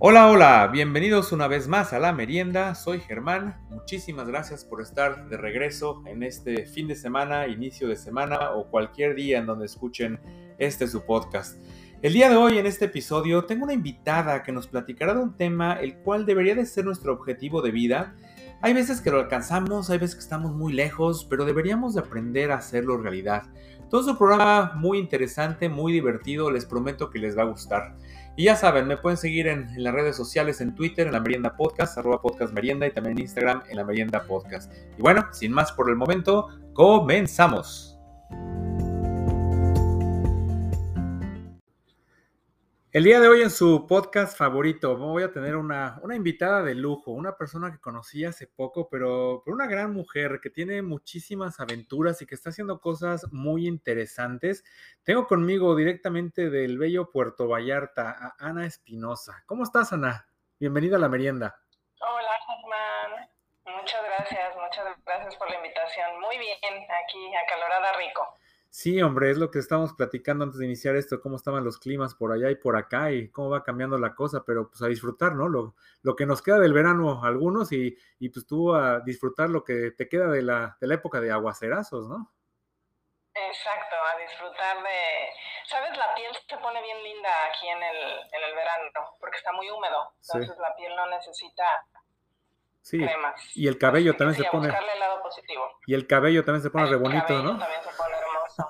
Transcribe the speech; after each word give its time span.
Hola, 0.00 0.30
hola, 0.30 0.68
bienvenidos 0.72 1.32
una 1.32 1.48
vez 1.48 1.66
más 1.66 1.92
a 1.92 1.98
la 1.98 2.12
merienda. 2.12 2.76
Soy 2.76 3.00
Germán. 3.00 3.60
Muchísimas 3.68 4.28
gracias 4.28 4.64
por 4.64 4.80
estar 4.80 5.28
de 5.28 5.36
regreso 5.36 6.04
en 6.06 6.22
este 6.22 6.66
fin 6.66 6.86
de 6.86 6.94
semana, 6.94 7.48
inicio 7.48 7.88
de 7.88 7.96
semana 7.96 8.52
o 8.52 8.70
cualquier 8.70 9.16
día 9.16 9.38
en 9.38 9.46
donde 9.46 9.66
escuchen 9.66 10.20
este 10.58 10.86
su 10.86 11.04
podcast. 11.04 11.60
El 12.00 12.12
día 12.12 12.30
de 12.30 12.36
hoy 12.36 12.58
en 12.58 12.66
este 12.66 12.84
episodio 12.84 13.44
tengo 13.44 13.64
una 13.64 13.72
invitada 13.72 14.44
que 14.44 14.52
nos 14.52 14.68
platicará 14.68 15.14
de 15.14 15.20
un 15.20 15.36
tema 15.36 15.72
el 15.72 15.96
cual 15.96 16.26
debería 16.26 16.54
de 16.54 16.64
ser 16.64 16.84
nuestro 16.84 17.12
objetivo 17.12 17.60
de 17.60 17.72
vida. 17.72 18.14
Hay 18.62 18.74
veces 18.74 19.00
que 19.00 19.10
lo 19.10 19.18
alcanzamos, 19.18 19.90
hay 19.90 19.98
veces 19.98 20.14
que 20.14 20.22
estamos 20.22 20.52
muy 20.52 20.74
lejos, 20.74 21.26
pero 21.28 21.44
deberíamos 21.44 21.94
de 21.94 22.00
aprender 22.02 22.52
a 22.52 22.58
hacerlo 22.58 22.98
realidad. 22.98 23.42
Todo 23.90 24.02
es 24.02 24.06
un 24.06 24.16
programa 24.16 24.74
muy 24.76 24.98
interesante, 24.98 25.68
muy 25.68 25.92
divertido, 25.92 26.52
les 26.52 26.66
prometo 26.66 27.10
que 27.10 27.18
les 27.18 27.36
va 27.36 27.42
a 27.42 27.46
gustar. 27.46 27.96
Y 28.38 28.44
ya 28.44 28.54
saben, 28.54 28.86
me 28.86 28.96
pueden 28.96 29.16
seguir 29.16 29.48
en, 29.48 29.66
las 29.82 29.92
redes 29.92 30.14
sociales, 30.14 30.60
en 30.60 30.72
Twitter, 30.72 31.08
en 31.08 31.12
la 31.12 31.18
Merienda 31.18 31.56
Podcast, 31.56 31.98
arroba 31.98 32.22
podcast 32.22 32.52
merienda 32.52 32.86
y 32.86 32.92
también 32.92 33.16
en 33.18 33.22
Instagram 33.22 33.64
en 33.68 33.76
la 33.76 33.82
Merienda 33.82 34.22
Podcast. 34.28 34.72
Y 34.96 35.02
bueno, 35.02 35.26
sin 35.32 35.50
más 35.50 35.72
por 35.72 35.90
el 35.90 35.96
momento, 35.96 36.46
comenzamos. 36.72 37.98
El 42.90 43.04
día 43.04 43.20
de 43.20 43.28
hoy 43.28 43.42
en 43.42 43.50
su 43.50 43.86
podcast 43.86 44.34
favorito 44.34 44.96
voy 44.96 45.22
a 45.22 45.30
tener 45.30 45.56
una, 45.56 46.00
invitada 46.16 46.62
de 46.62 46.74
lujo, 46.74 47.10
una 47.10 47.36
persona 47.36 47.70
que 47.70 47.78
conocí 47.78 48.24
hace 48.24 48.46
poco, 48.46 48.88
pero, 48.88 49.42
pero, 49.44 49.54
una 49.54 49.66
gran 49.66 49.92
mujer 49.92 50.40
que 50.42 50.48
tiene 50.48 50.80
muchísimas 50.80 51.60
aventuras 51.60 52.22
y 52.22 52.26
que 52.26 52.34
está 52.34 52.48
haciendo 52.48 52.80
cosas 52.80 53.30
muy 53.30 53.68
interesantes. 53.68 54.64
Tengo 55.02 55.26
conmigo 55.26 55.76
directamente 55.76 56.48
del 56.48 56.78
bello 56.78 57.10
Puerto 57.10 57.46
Vallarta 57.46 58.16
a 58.18 58.34
Ana 58.38 58.64
Espinosa. 58.64 59.42
¿Cómo 59.44 59.64
estás, 59.64 59.92
Ana? 59.92 60.26
Bienvenida 60.58 60.96
a 60.96 61.00
la 61.00 61.10
merienda. 61.10 61.60
Hola, 62.00 62.38
Germán. 62.46 63.28
Muchas 63.82 64.02
gracias, 64.02 64.56
muchas 64.56 64.86
gracias 65.04 65.36
por 65.36 65.50
la 65.50 65.56
invitación. 65.56 66.20
Muy 66.20 66.38
bien, 66.38 66.58
aquí 67.04 67.34
acalorada 67.36 67.92
rico. 67.98 68.34
Sí, 68.70 69.00
hombre, 69.00 69.30
es 69.30 69.38
lo 69.38 69.50
que 69.50 69.58
estábamos 69.58 69.94
platicando 69.94 70.44
antes 70.44 70.58
de 70.58 70.66
iniciar 70.66 70.94
esto, 70.94 71.20
cómo 71.20 71.36
estaban 71.36 71.64
los 71.64 71.78
climas 71.78 72.14
por 72.14 72.32
allá 72.32 72.50
y 72.50 72.56
por 72.56 72.76
acá 72.76 73.10
y 73.10 73.30
cómo 73.30 73.50
va 73.50 73.64
cambiando 73.64 73.98
la 73.98 74.14
cosa, 74.14 74.44
pero 74.46 74.68
pues 74.68 74.82
a 74.82 74.88
disfrutar, 74.88 75.34
¿no? 75.34 75.48
Lo, 75.48 75.74
lo 76.02 76.14
que 76.14 76.26
nos 76.26 76.42
queda 76.42 76.58
del 76.58 76.74
verano 76.74 77.24
algunos 77.24 77.72
y, 77.72 77.96
y, 78.18 78.28
pues 78.28 78.46
tú 78.46 78.74
a 78.74 79.00
disfrutar 79.00 79.48
lo 79.48 79.64
que 79.64 79.92
te 79.92 80.08
queda 80.08 80.28
de 80.28 80.42
la, 80.42 80.76
de 80.80 80.86
la 80.86 80.94
época 80.94 81.20
de 81.20 81.32
aguacerazos, 81.32 82.08
¿no? 82.08 82.32
Exacto, 83.34 83.96
a 83.96 84.18
disfrutar 84.20 84.82
de... 84.82 85.28
¿Sabes? 85.66 85.96
La 85.96 86.14
piel 86.14 86.32
se 86.48 86.56
pone 86.58 86.80
bien 86.82 87.02
linda 87.02 87.30
aquí 87.50 87.68
en 87.68 87.82
el, 87.82 87.96
en 88.32 88.42
el 88.42 88.54
verano 88.54 88.90
porque 89.20 89.36
está 89.36 89.52
muy 89.52 89.68
húmedo, 89.70 90.14
entonces 90.22 90.56
la 90.58 90.74
piel 90.76 90.94
no 90.96 91.06
necesita 91.06 91.64
Sí. 92.88 93.00
Y 93.54 93.68
el 93.68 93.76
cabello 93.76 94.16
también 94.16 94.42
se 94.42 94.48
pone. 94.50 94.72
Y 95.86 95.92
el 95.92 96.06
cabello 96.06 96.42
también 96.42 96.62
se 96.62 96.70
pone 96.70 96.86
re 96.86 96.96
bonito, 96.96 97.42
¿no? 97.42 97.58
También 97.58 97.80
se 97.82 97.90
pone 97.96 98.16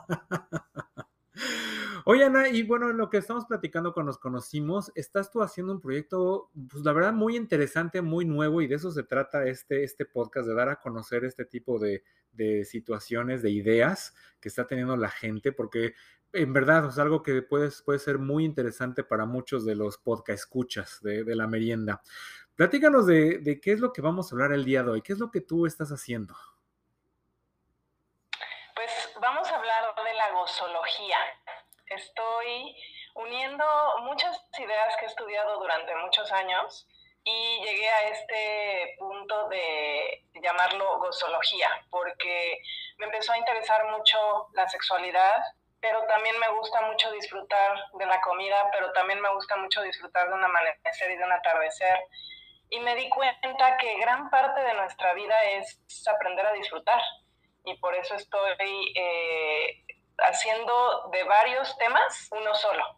Oye, 2.05 2.25
Ana, 2.25 2.49
y 2.49 2.65
bueno, 2.65 2.91
en 2.91 2.97
lo 2.97 3.11
que 3.11 3.19
estamos 3.19 3.45
platicando 3.45 3.93
cuando 3.93 4.09
nos 4.11 4.19
conocimos, 4.19 4.91
estás 4.97 5.31
tú 5.31 5.41
haciendo 5.41 5.73
un 5.73 5.81
proyecto, 5.81 6.51
pues 6.69 6.83
la 6.83 6.93
verdad, 6.93 7.13
muy 7.13 7.37
interesante, 7.37 8.03
muy 8.03 8.25
nuevo, 8.25 8.61
y 8.61 8.67
de 8.67 8.75
eso 8.75 8.91
se 8.91 9.05
trata 9.05 9.47
este, 9.47 9.85
este 9.85 10.05
podcast, 10.05 10.49
de 10.49 10.55
dar 10.55 10.69
a 10.69 10.81
conocer 10.81 11.25
este 11.25 11.45
tipo 11.45 11.79
de, 11.79 12.03
situaciones, 12.65 13.43
de 13.43 13.51
ideas 13.51 14.15
que 14.41 14.49
está 14.49 14.67
teniendo 14.67 14.97
la 14.97 15.11
gente, 15.11 15.53
porque 15.53 15.95
en 16.33 16.53
verdad 16.53 16.89
es 16.89 16.99
algo 16.99 17.23
que 17.23 17.43
puede, 17.43 17.71
puede 17.85 17.99
ser 17.99 18.19
muy 18.19 18.45
interesante 18.45 19.05
para 19.05 19.27
muchos 19.27 19.65
de 19.65 19.75
los 19.75 19.99
podcast 19.99 20.41
escuchas 20.41 21.01
de, 21.03 21.25
de 21.25 21.37
la 21.37 21.47
merienda. 21.47 22.01
Platícanos 22.59 23.07
de, 23.07 23.39
de 23.39 23.61
qué 23.61 23.71
es 23.71 23.79
lo 23.79 23.93
que 23.93 24.03
vamos 24.03 24.33
a 24.33 24.35
hablar 24.35 24.51
el 24.51 24.65
día 24.65 24.83
de 24.83 24.91
hoy, 24.91 25.01
qué 25.01 25.13
es 25.13 25.21
lo 25.21 25.31
que 25.31 25.41
tú 25.41 25.65
estás 25.65 25.91
haciendo. 25.91 26.35
gozoología. 30.33 31.19
Estoy 31.87 32.77
uniendo 33.15 33.65
muchas 34.03 34.37
ideas 34.59 34.97
que 34.99 35.07
he 35.07 35.09
estudiado 35.09 35.61
durante 35.61 35.95
muchos 35.97 36.33
años 36.33 36.89
y 37.23 37.61
llegué 37.65 37.89
a 37.89 38.09
este 38.09 38.97
punto 38.99 39.49
de 39.51 40.25
llamarlo 40.43 40.99
gozología, 40.99 41.69
porque 41.91 42.61
me 42.99 43.07
empezó 43.07 43.33
a 43.33 43.39
interesar 43.39 43.89
mucho 43.91 44.49
la 44.55 44.69
sexualidad, 44.69 45.43
pero 45.81 46.05
también 46.07 46.39
me 46.41 46.49
gusta 46.57 46.81
mucho 46.83 47.11
disfrutar 47.13 47.85
de 47.95 48.07
la 48.07 48.21
comida, 48.21 48.69
pero 48.73 48.93
también 48.93 49.21
me 49.21 49.33
gusta 49.35 49.57
mucho 49.57 49.83
disfrutar 49.83 50.29
de 50.29 50.35
un 50.35 50.45
amanecer 50.45 51.11
y 51.11 51.17
de 51.17 51.25
un 51.25 51.33
atardecer. 51.33 51.99
Y 52.71 52.81
me 52.81 52.95
di 52.95 53.09
cuenta 53.09 53.77
que 53.79 53.99
gran 53.99 54.29
parte 54.31 54.61
de 54.61 54.75
nuestra 54.75 55.15
vida 55.15 55.43
es 55.45 55.81
aprender 56.07 56.47
a 56.47 56.53
disfrutar. 56.53 57.01
Y 57.65 57.77
por 57.79 57.95
eso 57.95 58.15
estoy 58.15 58.93
eh, 58.95 59.85
haciendo 60.19 61.09
de 61.13 61.25
varios 61.25 61.77
temas 61.79 62.29
uno 62.33 62.55
solo. 62.55 62.98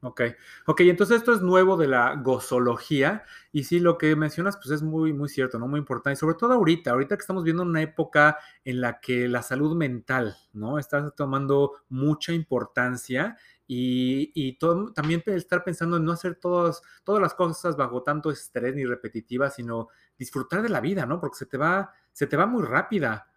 Ok, 0.00 0.20
ok, 0.66 0.80
entonces 0.82 1.16
esto 1.16 1.32
es 1.32 1.42
nuevo 1.42 1.76
de 1.76 1.88
la 1.88 2.14
gozología 2.14 3.24
y 3.50 3.64
sí, 3.64 3.80
lo 3.80 3.98
que 3.98 4.14
mencionas 4.14 4.56
pues 4.56 4.70
es 4.70 4.80
muy, 4.80 5.12
muy 5.12 5.28
cierto, 5.28 5.58
¿no? 5.58 5.66
Muy 5.66 5.80
importante, 5.80 6.12
y 6.14 6.20
sobre 6.20 6.36
todo 6.36 6.52
ahorita, 6.52 6.92
ahorita 6.92 7.16
que 7.16 7.22
estamos 7.22 7.42
viendo 7.42 7.64
una 7.64 7.82
época 7.82 8.38
en 8.64 8.80
la 8.80 9.00
que 9.00 9.26
la 9.26 9.42
salud 9.42 9.76
mental, 9.76 10.36
¿no? 10.52 10.78
Está 10.78 11.10
tomando 11.10 11.82
mucha 11.88 12.32
importancia 12.32 13.36
y, 13.66 14.30
y 14.34 14.56
todo, 14.56 14.92
también 14.92 15.20
estar 15.26 15.64
pensando 15.64 15.96
en 15.96 16.04
no 16.04 16.12
hacer 16.12 16.36
todas, 16.36 16.80
todas 17.02 17.20
las 17.20 17.34
cosas 17.34 17.76
bajo 17.76 18.04
tanto 18.04 18.30
estrés 18.30 18.76
ni 18.76 18.84
repetitivas, 18.84 19.56
sino 19.56 19.88
disfrutar 20.16 20.62
de 20.62 20.68
la 20.68 20.80
vida, 20.80 21.06
¿no? 21.06 21.18
Porque 21.18 21.38
se 21.38 21.46
te 21.46 21.58
va, 21.58 21.92
se 22.12 22.28
te 22.28 22.36
va 22.36 22.46
muy 22.46 22.62
rápida. 22.64 23.32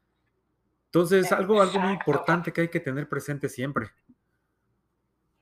Entonces, 0.86 1.32
algo, 1.32 1.60
algo 1.60 1.80
muy 1.80 1.94
importante 1.94 2.54
que 2.54 2.62
hay 2.62 2.70
que 2.70 2.82
tener 2.82 3.10
presente 3.10 3.50
siempre. 3.50 3.92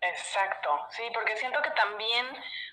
Exacto, 0.02 0.49
sí, 0.92 1.10
porque 1.14 1.38
siento 1.38 1.62
que 1.62 1.72
también 1.72 2.26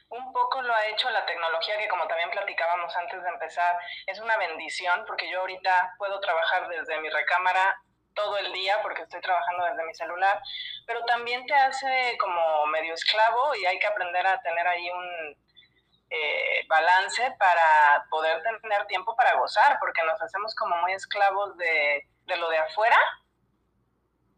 un 0.08 0.32
poco 0.32 0.62
lo 0.62 0.74
ha 0.74 0.86
hecho 0.86 1.10
la 1.10 1.26
tecnología, 1.26 1.78
que 1.78 1.88
como 1.88 2.06
también 2.06 2.30
platicábamos 2.30 2.94
antes 2.96 3.22
de 3.22 3.28
empezar, 3.28 3.76
es 4.06 4.20
una 4.20 4.36
bendición, 4.36 5.04
porque 5.06 5.28
yo 5.30 5.40
ahorita 5.40 5.94
puedo 5.98 6.20
trabajar 6.20 6.68
desde 6.68 7.00
mi 7.00 7.08
recámara 7.08 7.76
todo 8.14 8.38
el 8.38 8.52
día, 8.52 8.80
porque 8.82 9.02
estoy 9.02 9.20
trabajando 9.20 9.64
desde 9.66 9.84
mi 9.84 9.94
celular, 9.94 10.40
pero 10.86 11.04
también 11.04 11.44
te 11.46 11.54
hace 11.54 12.16
como 12.18 12.66
medio 12.66 12.94
esclavo 12.94 13.54
y 13.56 13.66
hay 13.66 13.78
que 13.78 13.86
aprender 13.86 14.26
a 14.26 14.40
tener 14.40 14.66
ahí 14.66 14.88
un 14.90 15.36
eh, 16.08 16.64
balance 16.68 17.34
para 17.38 18.06
poder 18.08 18.42
tener 18.62 18.86
tiempo 18.86 19.14
para 19.16 19.34
gozar, 19.34 19.76
porque 19.80 20.02
nos 20.04 20.20
hacemos 20.22 20.54
como 20.54 20.76
muy 20.76 20.92
esclavos 20.92 21.56
de 21.58 22.06
de 22.26 22.36
lo 22.36 22.48
de 22.48 22.58
afuera 22.58 22.98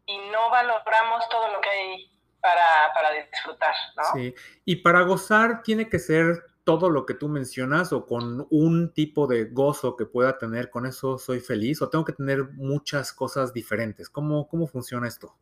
y 0.05 0.17
no 0.29 0.49
valoramos 0.49 1.27
todo 1.29 1.49
lo 1.49 1.61
que 1.61 1.69
hay 1.69 2.11
para, 2.41 2.93
para 2.93 3.11
disfrutar, 3.11 3.75
¿no? 3.95 4.03
Sí, 4.13 4.33
y 4.65 4.77
para 4.77 5.01
gozar 5.01 5.61
tiene 5.63 5.89
que 5.89 5.99
ser 5.99 6.43
todo 6.63 6.89
lo 6.89 7.05
que 7.05 7.15
tú 7.15 7.29
mencionas 7.29 7.91
o 7.93 8.05
con 8.05 8.45
un 8.51 8.93
tipo 8.93 9.25
de 9.25 9.45
gozo 9.45 9.95
que 9.95 10.05
pueda 10.05 10.37
tener, 10.37 10.69
con 10.69 10.85
eso 10.85 11.17
soy 11.17 11.39
feliz 11.39 11.81
o 11.81 11.89
tengo 11.89 12.05
que 12.05 12.13
tener 12.13 12.43
muchas 12.53 13.11
cosas 13.11 13.53
diferentes. 13.53 14.09
¿Cómo, 14.09 14.47
cómo 14.47 14.67
funciona 14.67 15.07
esto? 15.07 15.35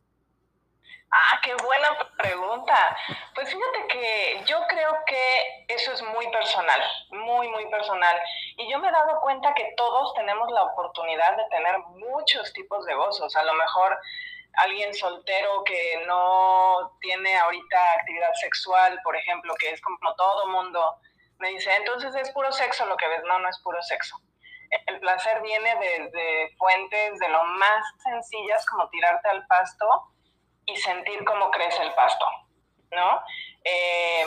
Ah, 1.10 1.40
qué 1.42 1.54
buena 1.54 1.88
pregunta. 2.16 2.96
Pues 3.34 3.48
fíjate 3.48 3.86
que 3.88 4.44
yo 4.46 4.58
creo 4.68 4.92
que 5.06 5.64
eso 5.68 5.92
es 5.92 6.02
muy 6.02 6.30
personal, 6.30 6.80
muy, 7.10 7.48
muy 7.48 7.66
personal. 7.70 8.16
Y 8.56 8.70
yo 8.70 8.78
me 8.78 8.88
he 8.88 8.92
dado 8.92 9.20
cuenta 9.20 9.54
que 9.54 9.72
todos 9.76 10.14
tenemos 10.14 10.50
la 10.50 10.64
oportunidad 10.64 11.36
de 11.36 11.44
tener 11.50 11.78
muchos 12.10 12.52
tipos 12.52 12.84
de 12.84 12.94
gozos. 12.94 13.34
A 13.36 13.44
lo 13.44 13.54
mejor 13.54 13.98
alguien 14.54 14.94
soltero 14.94 15.62
que 15.64 16.04
no 16.06 16.96
tiene 17.00 17.36
ahorita 17.36 17.92
actividad 17.92 18.32
sexual, 18.34 18.98
por 19.04 19.16
ejemplo, 19.16 19.54
que 19.58 19.70
es 19.70 19.80
como 19.80 20.14
todo 20.16 20.48
mundo, 20.48 20.98
me 21.38 21.50
dice, 21.50 21.74
entonces 21.76 22.14
es 22.16 22.30
puro 22.30 22.50
sexo 22.52 22.84
lo 22.86 22.96
que 22.96 23.08
ves. 23.08 23.22
No, 23.24 23.38
no 23.38 23.48
es 23.48 23.58
puro 23.60 23.80
sexo. 23.82 24.16
El 24.86 25.00
placer 25.00 25.40
viene 25.40 25.74
desde 25.76 26.54
fuentes 26.56 27.18
de 27.18 27.28
lo 27.28 27.42
más 27.44 27.84
sencillas 28.02 28.66
como 28.66 28.88
tirarte 28.90 29.28
al 29.28 29.46
pasto 29.46 29.86
y 30.66 30.76
sentir 30.76 31.24
cómo 31.24 31.50
crece 31.50 31.82
el 31.82 31.94
pasto, 31.94 32.26
¿no? 32.90 33.22
Eh, 33.64 34.26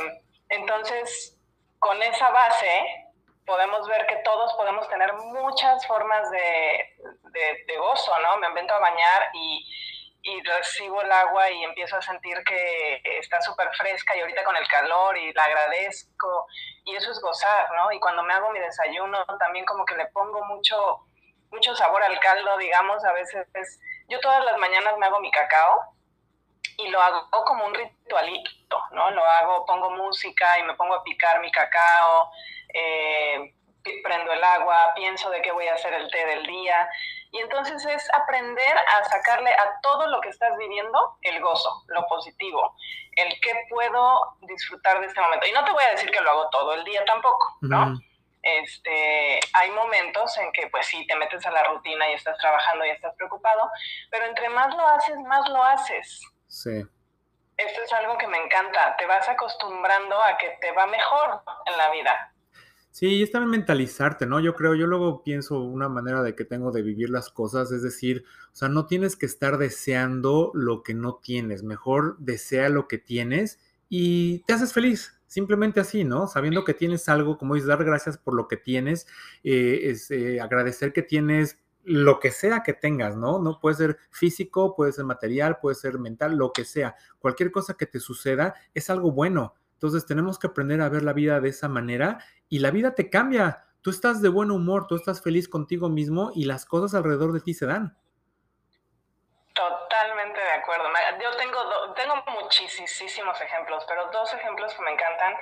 entonces, 0.50 1.38
con 1.77 2.01
esa 2.01 2.31
base, 2.31 3.12
podemos 3.45 3.88
ver 3.88 4.07
que 4.07 4.18
todos 4.18 4.53
podemos 4.53 4.88
tener 4.89 5.13
muchas 5.13 5.85
formas 5.85 6.29
de, 6.31 6.95
de, 7.68 7.77
gozo, 7.77 8.12
¿no? 8.19 8.38
Me 8.38 8.47
invento 8.47 8.73
a 8.73 8.79
bañar 8.79 9.29
y, 9.33 9.68
y, 10.23 10.41
recibo 10.44 11.01
el 11.01 11.12
agua 11.12 11.50
y 11.50 11.63
empiezo 11.63 11.97
a 11.97 12.01
sentir 12.01 12.38
que 12.44 13.01
está 13.19 13.41
súper 13.41 13.69
fresca 13.75 14.15
y 14.15 14.21
ahorita 14.21 14.44
con 14.44 14.56
el 14.56 14.68
calor 14.68 15.18
y 15.18 15.33
la 15.33 15.44
agradezco 15.44 16.47
y 16.85 16.95
eso 16.95 17.12
es 17.12 17.19
gozar, 17.21 17.68
¿no? 17.75 17.91
Y 17.91 18.00
cuando 18.00 18.23
me 18.23 18.33
hago 18.33 18.51
mi 18.51 18.59
desayuno 18.59 19.25
también 19.39 19.65
como 19.65 19.85
que 19.85 19.95
le 19.95 20.06
pongo 20.07 20.44
mucho, 20.45 21.06
mucho 21.51 21.75
sabor 21.75 22.03
al 22.03 22.19
caldo, 22.19 22.57
digamos, 22.57 23.03
a 23.06 23.13
veces 23.13 23.47
yo 24.07 24.19
todas 24.19 24.44
las 24.45 24.57
mañanas 24.57 24.97
me 24.97 25.06
hago 25.06 25.19
mi 25.19 25.31
cacao 25.31 25.95
y 26.77 26.89
lo 26.89 27.01
hago 27.01 27.45
como 27.45 27.65
un 27.65 27.73
ritualito, 27.73 28.83
¿no? 28.91 29.12
Lo 29.12 29.23
hago, 29.23 29.65
pongo 29.65 29.89
música 29.91 30.59
y 30.59 30.63
me 30.63 30.73
pongo 30.75 30.95
a 30.95 31.03
picar 31.03 31.39
mi 31.41 31.51
cacao, 31.51 32.31
eh, 32.73 33.53
prendo 34.03 34.31
el 34.31 34.44
agua, 34.44 34.94
pienso 34.95 35.29
de 35.29 35.41
qué 35.41 35.51
voy 35.51 35.68
a 35.68 35.73
hacer 35.73 35.94
el 35.94 36.09
té 36.09 36.25
del 36.25 36.45
día. 36.45 36.89
Y 37.31 37.39
entonces 37.39 37.86
es 37.86 38.13
aprender 38.13 38.78
a 38.78 39.04
sacarle 39.06 39.51
a 39.51 39.80
todo 39.81 40.07
lo 40.07 40.19
que 40.19 40.30
estás 40.30 40.57
viviendo 40.57 41.18
el 41.22 41.42
gozo, 41.42 41.83
lo 41.88 42.06
positivo, 42.07 42.75
el 43.16 43.39
que 43.39 43.54
puedo 43.69 44.36
disfrutar 44.42 45.00
de 45.00 45.07
este 45.07 45.22
momento. 45.22 45.48
Y 45.48 45.51
no 45.54 45.63
te 45.63 45.72
voy 45.72 45.83
a 45.83 45.92
decir 45.92 46.12
que 46.12 46.19
lo 46.19 46.30
hago 46.30 46.50
todo 46.50 46.74
el 46.74 46.83
día 46.83 47.06
tampoco, 47.06 47.57
¿no? 47.62 47.98
Este, 48.44 49.39
hay 49.54 49.72
momentos 49.72 50.36
en 50.39 50.51
que 50.51 50.68
pues 50.68 50.88
sí, 50.88 51.06
te 51.06 51.16
metes 51.16 51.45
a 51.45 51.51
la 51.51 51.63
rutina 51.63 52.10
y 52.10 52.13
estás 52.13 52.38
trabajando 52.39 52.86
y 52.86 52.89
estás 52.89 53.16
preocupado, 53.16 53.69
pero 54.10 54.25
entre 54.25 54.50
más 54.50 54.75
lo 54.75 54.88
haces, 54.88 55.18
más 55.19 55.48
lo 55.48 55.63
haces. 55.63 56.22
Sí. 56.48 56.83
Esto 57.57 57.81
es 57.83 57.94
algo 57.94 58.18
que 58.18 58.28
me 58.28 58.39
encanta, 58.39 58.95
te 58.98 59.06
vas 59.06 59.30
acostumbrando 59.30 60.19
a 60.22 60.38
que 60.38 60.50
te 60.60 60.72
va 60.72 60.88
mejor 60.88 61.44
en 61.68 61.78
la 61.78 61.92
vida. 61.92 62.33
Sí, 62.93 63.23
es 63.23 63.31
también 63.31 63.51
mentalizarte, 63.51 64.25
¿no? 64.25 64.41
Yo 64.41 64.53
creo, 64.53 64.75
yo 64.75 64.85
luego 64.85 65.23
pienso 65.23 65.61
una 65.61 65.88
manera 65.88 66.21
de 66.23 66.35
que 66.35 66.43
tengo 66.43 66.71
de 66.71 66.81
vivir 66.81 67.09
las 67.09 67.29
cosas, 67.29 67.71
es 67.71 67.81
decir, 67.83 68.25
o 68.51 68.55
sea, 68.55 68.67
no 68.67 68.85
tienes 68.85 69.15
que 69.15 69.25
estar 69.25 69.57
deseando 69.57 70.51
lo 70.53 70.83
que 70.83 70.93
no 70.93 71.15
tienes, 71.15 71.63
mejor 71.63 72.17
desea 72.19 72.67
lo 72.67 72.89
que 72.89 72.97
tienes 72.97 73.59
y 73.88 74.39
te 74.39 74.53
haces 74.53 74.73
feliz, 74.73 75.17
simplemente 75.25 75.79
así, 75.79 76.03
¿no? 76.03 76.27
Sabiendo 76.27 76.65
que 76.65 76.73
tienes 76.73 77.07
algo, 77.07 77.38
como 77.38 77.55
dices, 77.55 77.69
dar 77.69 77.83
gracias 77.85 78.17
por 78.17 78.33
lo 78.35 78.49
que 78.49 78.57
tienes, 78.57 79.07
eh, 79.45 79.79
es 79.85 80.11
eh, 80.11 80.41
agradecer 80.41 80.91
que 80.91 81.01
tienes 81.01 81.59
lo 81.83 82.19
que 82.19 82.31
sea 82.31 82.61
que 82.61 82.73
tengas, 82.73 83.15
¿no? 83.15 83.39
No 83.39 83.59
puede 83.61 83.75
ser 83.77 83.97
físico, 84.11 84.75
puede 84.75 84.91
ser 84.91 85.05
material, 85.05 85.57
puede 85.61 85.75
ser 85.75 85.97
mental, 85.97 86.35
lo 86.35 86.51
que 86.51 86.65
sea. 86.65 86.95
Cualquier 87.19 87.51
cosa 87.51 87.75
que 87.75 87.85
te 87.87 87.99
suceda 87.99 88.53
es 88.73 88.89
algo 88.89 89.11
bueno. 89.13 89.55
Entonces 89.81 90.06
tenemos 90.06 90.38
que 90.38 90.45
aprender 90.45 90.80
a 90.80 90.89
ver 90.89 91.01
la 91.01 91.12
vida 91.12 91.39
de 91.39 91.50
esa 91.50 91.68
manera 91.68 92.24
y 92.48 92.60
la 92.60 92.69
vida 92.69 92.94
te 92.94 93.10
cambia. 93.10 93.66
Tú 93.81 93.89
estás 93.89 94.22
de 94.22 94.30
buen 94.30 94.51
humor, 94.51 94.86
tú 94.86 94.95
estás 94.95 95.24
feliz 95.24 95.50
contigo 95.50 95.89
mismo 95.89 96.30
y 96.36 96.45
las 96.45 96.68
cosas 96.68 96.94
alrededor 96.94 97.33
de 97.33 97.39
ti 97.39 97.56
se 97.56 97.66
dan. 97.66 97.98
Totalmente 99.56 100.39
de 100.39 100.51
acuerdo. 100.51 100.83
Yo 101.19 101.36
tengo, 101.36 101.94
tengo 101.95 102.13
muchísimos 102.44 103.42
ejemplos, 103.42 103.83
pero 103.88 104.07
dos 104.12 104.31
ejemplos 104.36 104.72
que 104.75 104.83
me 104.83 104.92
encantan 104.92 105.33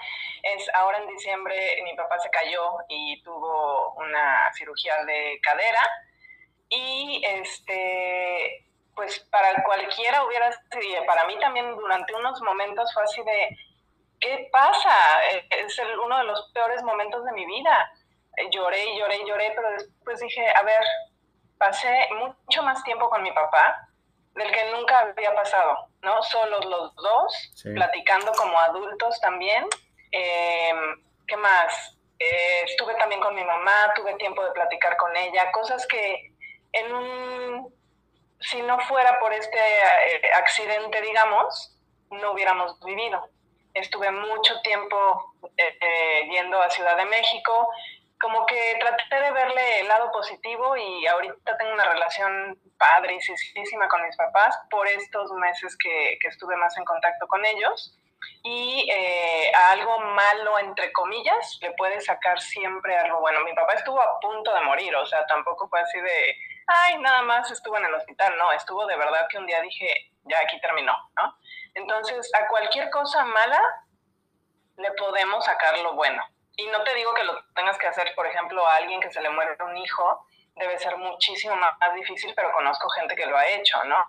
es 0.42 0.70
ahora 0.74 1.00
en 1.00 1.08
diciembre 1.10 1.82
mi 1.84 1.94
papá 1.98 2.18
se 2.20 2.30
cayó 2.30 2.78
y 2.88 3.22
tuvo 3.24 3.94
una 3.96 4.54
cirugía 4.54 5.04
de 5.04 5.38
cadera 5.44 5.86
y 6.70 7.22
este 7.26 8.66
pues 8.96 9.20
para 9.32 9.64
cualquiera 9.64 10.24
hubiera 10.26 10.52
sido, 10.52 11.06
para 11.06 11.26
mí 11.26 11.38
también 11.40 11.76
durante 11.76 12.14
unos 12.16 12.42
momentos 12.42 12.94
fue 12.94 13.04
así 13.04 13.22
de, 13.24 13.58
¿qué 14.20 14.50
pasa? 14.52 14.96
Eh, 15.32 15.48
es 15.50 15.80
uno 16.04 16.18
de 16.18 16.24
los 16.26 16.52
peores 16.54 16.84
momentos 16.84 17.24
de 17.26 17.32
mi 17.32 17.46
vida. 17.46 17.92
Eh, 18.38 18.50
lloré 18.52 18.86
y 18.86 19.00
lloré 19.00 19.18
y 19.18 19.28
lloré, 19.28 19.54
pero 19.56 19.72
después 19.72 20.20
dije, 20.20 20.48
a 20.50 20.64
ver, 20.64 20.82
pasé 21.58 22.08
mucho 22.16 22.64
más 22.64 22.84
tiempo 22.84 23.10
con 23.10 23.24
mi 23.24 23.32
papá 23.32 23.88
del 24.36 24.52
que 24.52 24.72
nunca 24.72 25.00
había 25.00 25.34
pasado, 25.36 25.90
¿no? 26.02 26.22
Solos 26.24 26.64
los 26.66 26.96
dos, 26.96 27.52
platicando 27.76 28.32
como 28.34 28.58
adultos 28.60 29.20
también. 29.20 29.66
Em, 30.12 31.04
¿Qué 31.28 31.36
más? 31.36 31.98
Eh, 32.20 32.64
estuve 32.64 32.96
también 32.96 33.22
con 33.22 33.36
mi 33.36 33.44
mamá, 33.44 33.94
tuve 33.96 34.16
tiempo 34.16 34.44
de 34.44 34.52
platicar 34.52 34.96
con 34.98 35.16
ella, 35.16 35.52
cosas 35.52 35.86
que 35.88 36.34
en 36.72 36.94
un, 36.94 37.76
si 38.40 38.62
no 38.62 38.80
fuera 38.80 39.20
por 39.20 39.34
este 39.34 39.60
accidente, 40.36 41.02
digamos, 41.02 41.76
no 42.12 42.32
hubiéramos 42.32 42.80
vivido 42.82 43.30
estuve 43.74 44.12
mucho 44.12 44.60
tiempo 44.62 45.34
eh, 45.58 45.78
eh, 45.80 46.30
yendo 46.32 46.62
a 46.62 46.70
Ciudad 46.70 46.98
de 46.98 47.06
México, 47.06 47.70
como 48.20 48.46
que 48.46 48.78
traté 48.80 49.16
de 49.16 49.32
verle 49.32 49.80
el 49.80 49.88
lado 49.88 50.12
positivo 50.12 50.76
y 50.76 51.08
ahorita 51.08 51.58
tengo 51.58 51.74
una 51.74 51.86
relación 51.86 52.60
padricísima 52.78 53.88
con 53.88 54.04
mis 54.06 54.16
papás 54.18 54.60
por 54.70 54.88
estos 54.88 55.32
meses 55.34 55.78
que, 55.78 56.18
que 56.22 56.28
estuve 56.28 56.56
más 56.58 56.78
en 56.78 56.86
contacto 56.86 57.28
con 57.28 57.46
ellos. 57.46 57.96
Y 58.44 58.90
eh, 58.92 59.52
a 59.56 59.72
algo 59.72 60.00
malo, 60.00 60.60
entre 60.60 60.92
comillas, 60.92 61.58
le 61.62 61.72
puede 61.72 62.02
sacar 62.02 62.40
siempre 62.40 62.98
algo 62.98 63.22
bueno. 63.22 63.40
Mi 63.46 63.54
papá 63.54 63.74
estuvo 63.74 64.02
a 64.02 64.20
punto 64.20 64.54
de 64.54 64.62
morir, 64.62 64.94
o 64.96 65.06
sea, 65.06 65.26
tampoco 65.26 65.70
fue 65.70 65.80
así 65.80 66.00
de, 66.00 66.36
ay, 66.68 66.98
nada 67.00 67.22
más 67.22 67.50
estuvo 67.52 67.78
en 67.78 67.86
el 67.86 67.94
hospital, 67.94 68.38
no, 68.38 68.52
estuvo 68.52 68.86
de 68.86 68.98
verdad 68.98 69.28
que 69.30 69.38
un 69.38 69.46
día 69.46 69.62
dije, 69.62 70.12
ya 70.26 70.40
aquí 70.40 70.60
terminó, 70.60 70.94
¿no? 71.16 71.36
Entonces, 71.76 72.30
a 72.36 72.48
cualquier 72.48 72.90
cosa 72.90 73.24
mala 73.26 73.62
le 74.78 74.92
podemos 74.94 75.44
sacar 75.46 75.78
lo 75.80 75.94
bueno. 75.94 76.24
Y 76.56 76.68
no 76.68 76.84
te 76.84 76.94
digo 76.96 77.14
que 77.14 77.24
lo 77.24 77.42
tengas 77.56 77.78
que 77.78 77.88
hacer, 77.88 78.14
por 78.16 78.28
ejemplo, 78.28 78.66
a 78.68 78.76
alguien 78.76 79.00
que 79.00 79.12
se 79.12 79.22
le 79.22 79.30
muere 79.30 79.56
un 79.64 79.78
hijo, 79.78 80.26
debe 80.56 80.78
ser 80.78 80.98
muchísimo 80.98 81.56
más 81.56 81.94
difícil, 81.96 82.34
pero 82.36 82.52
conozco 82.52 82.90
gente 82.90 83.16
que 83.16 83.26
lo 83.26 83.38
ha 83.38 83.48
hecho, 83.48 83.82
¿no? 83.86 84.06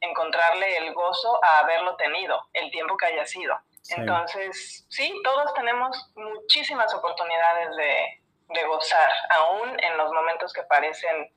Encontrarle 0.00 0.76
el 0.76 0.94
gozo 0.94 1.42
a 1.44 1.58
haberlo 1.60 1.96
tenido, 1.96 2.40
el 2.52 2.70
tiempo 2.70 2.96
que 2.96 3.06
haya 3.06 3.26
sido. 3.26 3.58
Entonces, 3.90 4.86
sí, 4.88 5.12
todos 5.24 5.52
tenemos 5.54 6.12
muchísimas 6.14 6.92
oportunidades 6.94 7.74
de, 7.76 8.22
de 8.48 8.64
gozar, 8.64 9.10
aún 9.30 9.80
en 9.80 9.96
los 9.96 10.12
momentos 10.12 10.52
que 10.52 10.62
parecen 10.64 11.32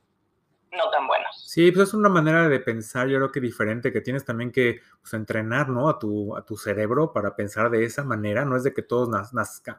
no 0.72 0.90
tan 0.92 1.08
buenos. 1.08 1.21
Sí, 1.34 1.72
pues 1.72 1.90
es 1.90 1.94
una 1.94 2.10
manera 2.10 2.48
de 2.50 2.60
pensar, 2.60 3.08
yo 3.08 3.18
creo 3.18 3.32
que 3.32 3.40
diferente, 3.42 3.92
que 3.92 4.02
tienes 4.02 4.26
también 4.26 4.52
que 4.52 4.82
pues, 5.02 5.14
entrenar, 5.14 5.70
¿no? 5.70 5.90
A 5.90 6.00
tu, 6.00 6.36
a 6.36 6.46
tu 6.46 6.58
cerebro 6.58 7.12
para 7.14 7.36
pensar 7.36 7.70
de 7.70 7.84
esa 7.86 8.04
manera, 8.04 8.44
no 8.46 8.56
es 8.56 8.64
de 8.64 8.74
que 8.74 8.82
todos 8.82 9.10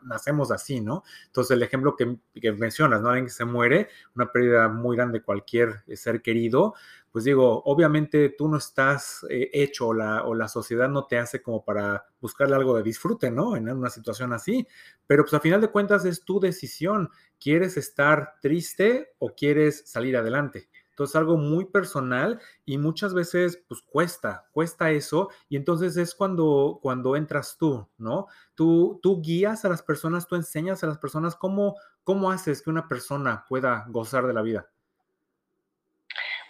nacemos 0.02 0.50
así, 0.50 0.80
¿no? 0.80 1.02
Entonces 1.26 1.50
el 1.56 1.62
ejemplo 1.62 1.96
que, 1.96 2.18
mencionas, 2.52 3.02
¿no? 3.02 3.08
Alguien 3.08 3.26
que 3.26 3.32
se 3.32 3.44
muere, 3.44 3.88
una 4.14 4.30
pérdida 4.30 4.68
muy 4.68 4.96
grande 4.96 5.18
de 5.18 5.24
cualquier 5.24 5.82
ser 5.94 6.22
querido, 6.22 6.74
pues 7.10 7.24
digo, 7.24 7.62
obviamente 7.64 8.30
tú 8.30 8.48
no 8.48 8.56
estás 8.56 9.24
eh, 9.28 9.50
hecho 9.52 9.88
o 9.88 9.94
la, 9.94 10.24
o 10.24 10.34
la 10.34 10.48
sociedad 10.48 10.88
no 10.88 11.06
te 11.06 11.18
hace 11.18 11.42
como 11.42 11.64
para 11.64 12.06
buscarle 12.20 12.54
algo 12.56 12.76
de 12.76 12.82
disfrute, 12.82 13.30
¿no? 13.30 13.56
En 13.56 13.68
una 13.68 13.90
situación 13.90 14.32
así, 14.32 14.66
pero 15.06 15.24
pues 15.24 15.34
a 15.34 15.40
final 15.40 15.60
de 15.60 15.68
cuentas 15.68 16.04
es 16.04 16.24
tu 16.24 16.40
decisión, 16.40 17.10
¿quieres 17.38 17.76
estar 17.76 18.34
triste 18.40 19.12
o 19.18 19.34
quieres 19.34 19.82
salir 19.90 20.16
adelante? 20.16 20.68
Entonces, 20.92 21.16
algo 21.16 21.38
muy 21.38 21.64
personal 21.64 22.38
y 22.66 22.76
muchas 22.76 23.14
veces, 23.14 23.62
pues 23.66 23.80
cuesta, 23.80 24.46
cuesta 24.52 24.90
eso. 24.90 25.30
Y 25.48 25.56
entonces 25.56 25.96
es 25.96 26.14
cuando, 26.14 26.78
cuando 26.82 27.16
entras 27.16 27.56
tú, 27.58 27.88
¿no? 27.96 28.26
Tú, 28.54 29.00
tú 29.02 29.22
guías 29.22 29.64
a 29.64 29.70
las 29.70 29.82
personas, 29.82 30.26
tú 30.26 30.36
enseñas 30.36 30.84
a 30.84 30.86
las 30.86 30.98
personas 30.98 31.34
cómo, 31.34 31.76
cómo 32.04 32.30
haces 32.30 32.60
que 32.60 32.68
una 32.68 32.88
persona 32.88 33.46
pueda 33.48 33.86
gozar 33.88 34.26
de 34.26 34.34
la 34.34 34.42
vida. 34.42 34.68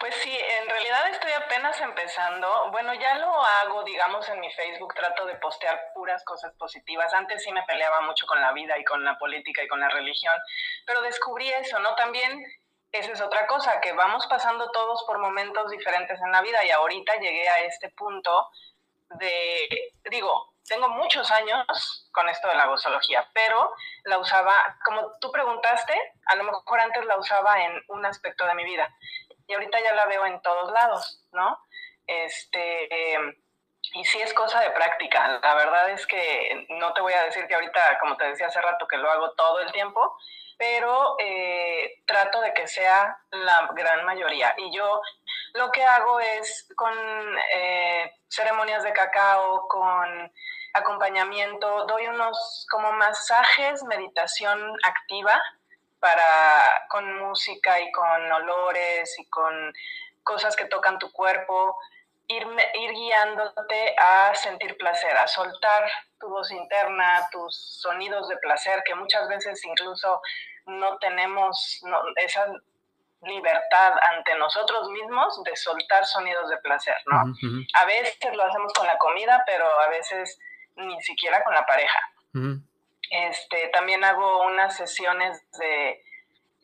Pues 0.02 0.16
sí, 0.16 0.36
en 0.36 0.68
realidad 0.68 1.10
estoy 1.10 1.30
apenas 1.30 1.80
empezando. 1.80 2.48
Bueno, 2.72 2.92
ya 2.94 3.18
lo 3.18 3.40
hago, 3.40 3.84
digamos, 3.84 4.28
en 4.28 4.40
mi 4.40 4.50
Facebook, 4.50 4.94
trato 4.94 5.24
de 5.26 5.36
postear 5.36 5.78
puras 5.94 6.24
cosas 6.24 6.52
positivas. 6.54 7.14
Antes 7.14 7.44
sí 7.44 7.52
me 7.52 7.62
peleaba 7.62 8.00
mucho 8.00 8.26
con 8.26 8.40
la 8.40 8.52
vida 8.52 8.76
y 8.76 8.84
con 8.84 9.04
la 9.04 9.16
política 9.16 9.62
y 9.62 9.68
con 9.68 9.78
la 9.78 9.88
religión, 9.88 10.34
pero 10.86 11.02
descubrí 11.02 11.48
eso, 11.50 11.78
¿no? 11.78 11.94
También 11.94 12.44
esa 12.92 13.12
es 13.12 13.20
otra 13.20 13.46
cosa, 13.46 13.80
que 13.80 13.92
vamos 13.92 14.26
pasando 14.26 14.70
todos 14.70 15.02
por 15.04 15.18
momentos 15.18 15.70
diferentes 15.70 16.20
en 16.20 16.30
la 16.30 16.42
vida 16.42 16.64
y 16.64 16.70
ahorita 16.70 17.16
llegué 17.16 17.48
a 17.48 17.60
este 17.60 17.88
punto 17.90 18.50
de, 19.18 19.92
digo, 20.10 20.52
tengo 20.68 20.88
muchos 20.88 21.30
años 21.30 22.08
con 22.12 22.28
esto 22.28 22.48
de 22.48 22.54
la 22.54 22.66
gozología, 22.66 23.28
pero 23.34 23.72
la 24.04 24.18
usaba, 24.18 24.52
como 24.84 25.18
tú 25.20 25.32
preguntaste, 25.32 25.94
a 26.26 26.36
lo 26.36 26.44
mejor 26.44 26.80
antes 26.80 27.04
la 27.06 27.18
usaba 27.18 27.62
en 27.62 27.82
un 27.88 28.04
aspecto 28.04 28.46
de 28.46 28.54
mi 28.54 28.64
vida 28.64 28.94
y 29.46 29.54
ahorita 29.54 29.80
ya 29.80 29.94
la 29.94 30.06
veo 30.06 30.24
en 30.26 30.40
todos 30.42 30.70
lados, 30.70 31.24
¿no? 31.32 31.58
Este, 32.06 33.18
y 33.94 34.04
sí 34.04 34.20
es 34.20 34.32
cosa 34.34 34.60
de 34.60 34.70
práctica. 34.70 35.40
La 35.42 35.54
verdad 35.54 35.90
es 35.90 36.06
que 36.06 36.66
no 36.70 36.92
te 36.92 37.00
voy 37.00 37.12
a 37.12 37.24
decir 37.24 37.46
que 37.46 37.54
ahorita, 37.54 37.98
como 38.00 38.16
te 38.16 38.24
decía 38.24 38.46
hace 38.46 38.60
rato, 38.60 38.86
que 38.86 38.96
lo 38.96 39.10
hago 39.10 39.32
todo 39.32 39.60
el 39.60 39.72
tiempo, 39.72 40.16
pero 40.58 41.16
eh, 41.18 42.02
trato 42.06 42.40
de 42.40 42.52
que 42.54 42.66
sea 42.66 43.16
la 43.30 43.68
gran 43.74 44.04
mayoría. 44.04 44.54
Y 44.56 44.74
yo 44.74 45.00
lo 45.54 45.70
que 45.70 45.84
hago 45.84 46.20
es 46.20 46.68
con 46.76 46.92
eh, 47.54 48.12
ceremonias 48.28 48.82
de 48.82 48.92
cacao, 48.92 49.66
con 49.68 50.32
acompañamiento, 50.74 51.86
doy 51.86 52.06
unos 52.06 52.66
como 52.70 52.92
masajes, 52.92 53.82
meditación 53.84 54.58
activa 54.84 55.40
para 56.00 56.86
con 56.88 57.18
música 57.20 57.80
y 57.80 57.92
con 57.92 58.32
olores 58.32 59.14
y 59.18 59.26
con 59.26 59.72
cosas 60.24 60.56
que 60.56 60.64
tocan 60.64 60.98
tu 60.98 61.12
cuerpo, 61.12 61.76
ir, 62.28 62.46
ir 62.74 62.90
guiándote 62.92 63.94
a 63.98 64.34
sentir 64.34 64.76
placer, 64.76 65.16
a 65.16 65.28
soltar 65.28 65.90
tu 66.22 66.28
voz 66.28 66.50
interna, 66.52 67.28
tus 67.32 67.80
sonidos 67.80 68.28
de 68.28 68.36
placer, 68.36 68.82
que 68.86 68.94
muchas 68.94 69.28
veces 69.28 69.62
incluso 69.64 70.22
no 70.66 70.96
tenemos 70.98 71.82
esa 72.16 72.46
libertad 73.22 73.94
ante 74.14 74.34
nosotros 74.36 74.88
mismos 74.90 75.42
de 75.42 75.56
soltar 75.56 76.06
sonidos 76.06 76.48
de 76.48 76.56
placer, 76.58 76.96
¿no? 77.06 77.18
A 77.74 77.84
veces 77.84 78.34
lo 78.34 78.44
hacemos 78.44 78.72
con 78.72 78.86
la 78.86 78.96
comida, 78.98 79.42
pero 79.46 79.66
a 79.80 79.88
veces 79.88 80.38
ni 80.76 81.00
siquiera 81.02 81.42
con 81.42 81.54
la 81.54 81.66
pareja. 81.66 82.00
Este, 83.10 83.68
también 83.68 84.02
hago 84.04 84.46
unas 84.46 84.76
sesiones 84.76 85.44
de 85.58 86.02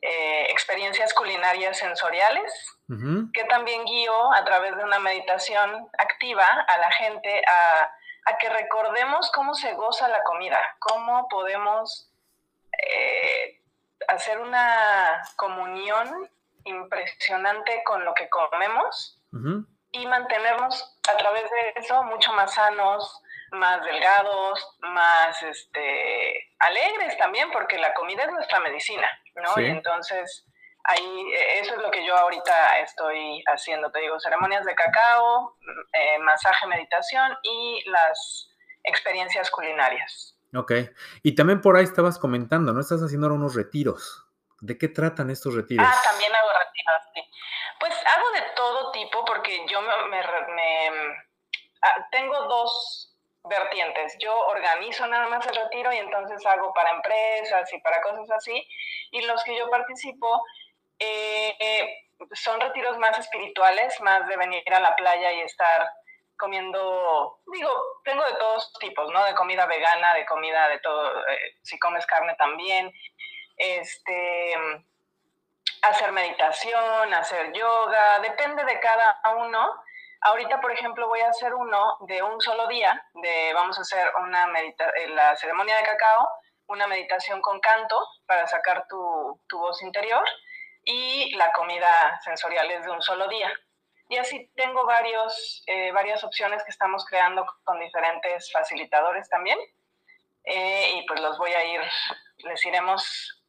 eh, 0.01 0.47
experiencias 0.49 1.13
culinarias 1.13 1.77
sensoriales, 1.77 2.51
que 3.33 3.43
también 3.43 3.85
guío 3.85 4.33
a 4.33 4.43
través 4.45 4.75
de 4.75 4.83
una 4.83 4.99
meditación 4.99 5.87
activa 5.97 6.45
a 6.45 6.77
la 6.79 6.91
gente 6.91 7.41
a, 7.45 7.91
que 8.37 8.49
recordemos 8.49 9.31
cómo 9.31 9.53
se 9.53 9.73
goza 9.73 10.07
la 10.07 10.23
comida, 10.23 10.59
cómo 10.79 11.27
podemos 11.27 12.11
eh, 12.71 13.61
hacer 14.07 14.39
una 14.39 15.21
comunión 15.35 16.29
impresionante 16.63 17.83
con 17.83 18.03
lo 18.05 18.13
que 18.13 18.29
comemos 18.29 19.19
y 19.91 20.05
mantenernos 20.07 20.97
a 21.11 21.17
través 21.17 21.43
de 21.43 21.73
eso 21.75 22.03
mucho 22.03 22.31
más 22.33 22.53
sanos, 22.53 23.21
más 23.51 23.83
delgados, 23.83 24.77
más 24.79 25.41
este, 25.43 26.53
alegres 26.59 27.17
también, 27.17 27.49
porque 27.51 27.77
la 27.77 27.93
comida 27.93 28.23
es 28.23 28.31
nuestra 28.31 28.59
medicina, 28.59 29.07
¿no? 29.35 29.61
Y 29.61 29.67
entonces, 29.67 30.45
ahí, 30.83 31.31
e, 31.33 31.59
eso 31.59 31.75
es 31.75 31.81
lo 31.81 31.91
que 31.91 32.05
yo 32.05 32.15
ahorita 32.17 32.79
estoy 32.79 33.43
haciendo, 33.47 33.91
te 33.91 33.99
digo, 33.99 34.19
ceremonias 34.19 34.65
de 34.65 34.75
cacao, 34.75 35.57
eh, 35.93 36.19
masaje, 36.19 36.67
meditación 36.67 37.37
y 37.43 37.83
las 37.89 38.49
experiencias 38.83 39.49
culinarias. 39.51 40.35
Ok, 40.55 40.71
y 41.21 41.35
también 41.35 41.61
por 41.61 41.77
ahí 41.77 41.83
estabas 41.83 42.17
comentando, 42.17 42.73
¿no? 42.73 42.79
Estás 42.79 43.01
haciendo 43.01 43.27
ahora 43.27 43.39
unos 43.39 43.55
retiros. 43.55 44.25
¿De 44.61 44.77
qué 44.77 44.87
tratan 44.87 45.29
estos 45.29 45.53
retiros? 45.53 45.87
Ah, 45.87 46.01
también 46.03 46.33
hago 46.35 46.49
retiros, 46.49 47.01
sí. 47.13 47.21
Pues 47.79 47.93
hago 47.93 48.31
de 48.31 48.41
todo 48.55 48.91
tipo 48.91 49.23
porque 49.23 49.65
yo 49.69 49.81
me, 49.81 49.87
me 50.09 50.19
ah, 51.81 52.07
tengo 52.11 52.43
dos 52.47 53.15
vertientes. 53.43 54.17
Yo 54.19 54.37
organizo 54.47 55.07
nada 55.07 55.27
más 55.27 55.45
el 55.47 55.55
retiro 55.55 55.93
y 55.93 55.97
entonces 55.97 56.45
hago 56.45 56.73
para 56.73 56.91
empresas 56.91 57.71
y 57.73 57.79
para 57.81 58.01
cosas 58.01 58.29
así. 58.31 58.67
Y 59.11 59.21
los 59.21 59.43
que 59.43 59.57
yo 59.57 59.69
participo 59.69 60.43
eh, 60.99 62.09
son 62.33 62.59
retiros 62.59 62.97
más 62.97 63.17
espirituales, 63.17 63.99
más 64.01 64.27
de 64.27 64.37
venir 64.37 64.73
a 64.73 64.79
la 64.79 64.95
playa 64.95 65.31
y 65.33 65.41
estar 65.41 65.89
comiendo, 66.37 67.39
digo, 67.51 67.71
tengo 68.03 68.23
de 68.23 68.33
todos 68.33 68.71
tipos, 68.79 69.11
¿no? 69.11 69.23
De 69.25 69.35
comida 69.35 69.65
vegana, 69.65 70.13
de 70.13 70.25
comida 70.25 70.69
de 70.69 70.79
todo, 70.79 71.27
eh, 71.27 71.57
si 71.61 71.77
comes 71.79 72.05
carne 72.05 72.35
también, 72.35 72.91
este, 73.57 74.55
hacer 75.81 76.11
meditación, 76.11 77.13
hacer 77.13 77.51
yoga, 77.51 78.19
depende 78.19 78.63
de 78.63 78.79
cada 78.79 79.19
uno 79.37 79.83
Ahorita, 80.21 80.59
por 80.59 80.71
ejemplo, 80.71 81.07
voy 81.07 81.21
a 81.21 81.29
hacer 81.29 81.53
uno 81.53 81.95
de 82.01 82.21
un 82.21 82.41
solo 82.41 82.67
día, 82.67 83.01
de 83.13 83.53
vamos 83.53 83.77
a 83.77 83.81
hacer 83.81 84.11
una 84.21 84.47
medita 84.47 84.89
eh, 84.89 85.07
la 85.09 85.35
ceremonia 85.37 85.77
de 85.77 85.83
cacao, 85.83 86.27
una 86.67 86.87
meditación 86.87 87.41
con 87.41 87.59
canto 87.61 88.05
para 88.25 88.45
sacar 88.45 88.85
tu, 88.89 89.39
tu 89.47 89.57
voz 89.57 89.81
interior 89.81 90.23
y 90.91 91.35
la 91.35 91.51
comida 91.51 92.19
sensorial 92.23 92.69
es 92.71 92.83
de 92.83 92.91
un 92.91 93.01
solo 93.01 93.27
día. 93.27 93.51
Y 94.09 94.17
así 94.17 94.51
tengo 94.55 94.85
varios, 94.85 95.63
eh, 95.67 95.91
varias 95.91 96.23
opciones 96.23 96.63
que 96.63 96.71
estamos 96.71 97.05
creando 97.05 97.45
con 97.63 97.79
diferentes 97.79 98.51
facilitadores 98.51 99.29
también. 99.29 99.59
Eh, 100.43 100.93
y 100.95 101.05
pues 101.05 101.19
los 101.21 101.37
voy 101.37 101.51
a 101.51 101.63
ir, 101.65 101.81
les 102.37 102.65
iremos 102.65 103.43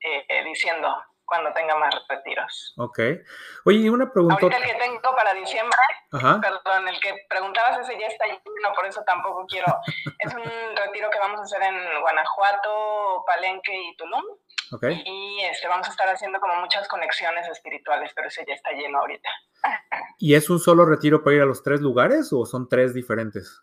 diciendo 0.44 1.02
cuando 1.30 1.52
tenga 1.52 1.76
más 1.76 1.94
retiros. 2.08 2.74
Ok. 2.76 2.98
Oye, 3.64 3.88
una 3.88 4.12
pregunta. 4.12 4.36
Ahorita 4.42 4.56
el 4.56 4.64
que 4.64 4.74
tengo 4.74 5.14
para 5.14 5.32
diciembre, 5.32 5.78
perdón, 6.10 6.88
el 6.88 7.00
que 7.00 7.14
preguntabas 7.28 7.78
ese 7.78 7.98
ya 8.00 8.08
está 8.08 8.26
lleno, 8.26 8.74
por 8.74 8.84
eso 8.84 9.00
tampoco 9.06 9.46
quiero. 9.46 9.68
es 10.18 10.34
un 10.34 10.76
retiro 10.76 11.08
que 11.08 11.20
vamos 11.20 11.38
a 11.38 11.44
hacer 11.44 11.62
en 11.62 12.00
Guanajuato, 12.00 13.24
Palenque 13.26 13.72
y 13.72 13.96
Tulum. 13.96 14.24
Ok. 14.72 14.86
Y 15.04 15.40
este, 15.44 15.68
vamos 15.68 15.86
a 15.86 15.92
estar 15.92 16.08
haciendo 16.08 16.40
como 16.40 16.56
muchas 16.56 16.88
conexiones 16.88 17.46
espirituales, 17.48 18.10
pero 18.14 18.26
ese 18.26 18.44
ya 18.46 18.54
está 18.54 18.72
lleno 18.72 18.98
ahorita. 18.98 19.30
¿Y 20.18 20.34
es 20.34 20.50
un 20.50 20.58
solo 20.58 20.84
retiro 20.84 21.22
para 21.22 21.36
ir 21.36 21.42
a 21.42 21.46
los 21.46 21.62
tres 21.62 21.80
lugares 21.80 22.32
o 22.32 22.44
son 22.44 22.68
tres 22.68 22.92
diferentes? 22.92 23.62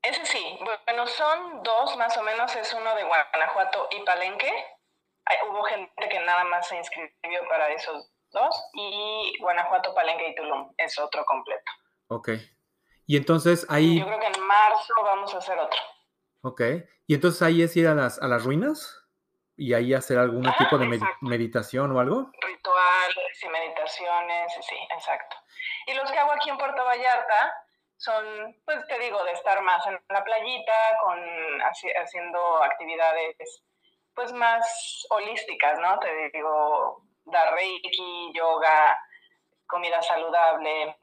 Ese 0.00 0.24
sí, 0.24 0.58
bueno, 0.86 1.06
son 1.06 1.62
dos 1.62 1.94
más 1.98 2.16
o 2.16 2.22
menos, 2.22 2.56
es 2.56 2.72
uno 2.72 2.94
de 2.96 3.04
Guanajuato 3.04 3.88
y 3.92 4.02
Palenque 4.02 4.50
hubo 5.48 5.62
gente 5.64 6.08
que 6.08 6.20
nada 6.20 6.44
más 6.44 6.68
se 6.68 6.76
inscribió 6.76 7.48
para 7.48 7.68
esos 7.68 8.10
dos 8.30 8.70
y 8.74 9.36
Guanajuato, 9.40 9.94
Palenque 9.94 10.28
y 10.28 10.34
Tulum 10.34 10.72
es 10.78 10.98
otro 10.98 11.24
completo. 11.24 11.70
Ok. 12.08 12.30
Y 13.06 13.16
entonces 13.16 13.66
ahí... 13.68 13.98
Yo 13.98 14.06
creo 14.06 14.20
que 14.20 14.26
en 14.26 14.46
marzo 14.46 14.94
vamos 15.04 15.34
a 15.34 15.38
hacer 15.38 15.58
otro. 15.58 15.78
Ok. 16.42 16.60
Y 17.06 17.14
entonces 17.14 17.42
ahí 17.42 17.62
es 17.62 17.76
ir 17.76 17.88
a 17.88 17.94
las, 17.94 18.20
a 18.20 18.26
las 18.26 18.44
ruinas 18.44 18.98
y 19.56 19.74
ahí 19.74 19.94
hacer 19.94 20.18
algún 20.18 20.42
tipo 20.58 20.78
de 20.78 21.00
meditación 21.20 21.94
o 21.94 22.00
algo. 22.00 22.30
Rituales 22.40 23.42
y 23.42 23.48
meditaciones, 23.48 24.52
sí, 24.60 24.76
exacto. 24.94 25.36
Y 25.86 25.94
los 25.94 26.10
que 26.10 26.18
hago 26.18 26.32
aquí 26.32 26.50
en 26.50 26.58
Puerto 26.58 26.84
Vallarta 26.84 27.54
son, 27.96 28.56
pues 28.64 28.84
te 28.88 28.98
digo, 28.98 29.22
de 29.24 29.32
estar 29.32 29.62
más 29.62 29.86
en 29.86 30.00
la 30.08 30.24
playita, 30.24 30.72
con 31.02 31.18
haciendo 32.02 32.62
actividades 32.62 33.62
pues 34.14 34.32
más 34.32 35.06
holísticas, 35.10 35.78
¿no? 35.78 35.98
Te 35.98 36.30
digo, 36.32 37.02
dar 37.24 37.54
reiki, 37.54 38.32
yoga, 38.34 38.98
comida 39.66 40.02
saludable, 40.02 40.96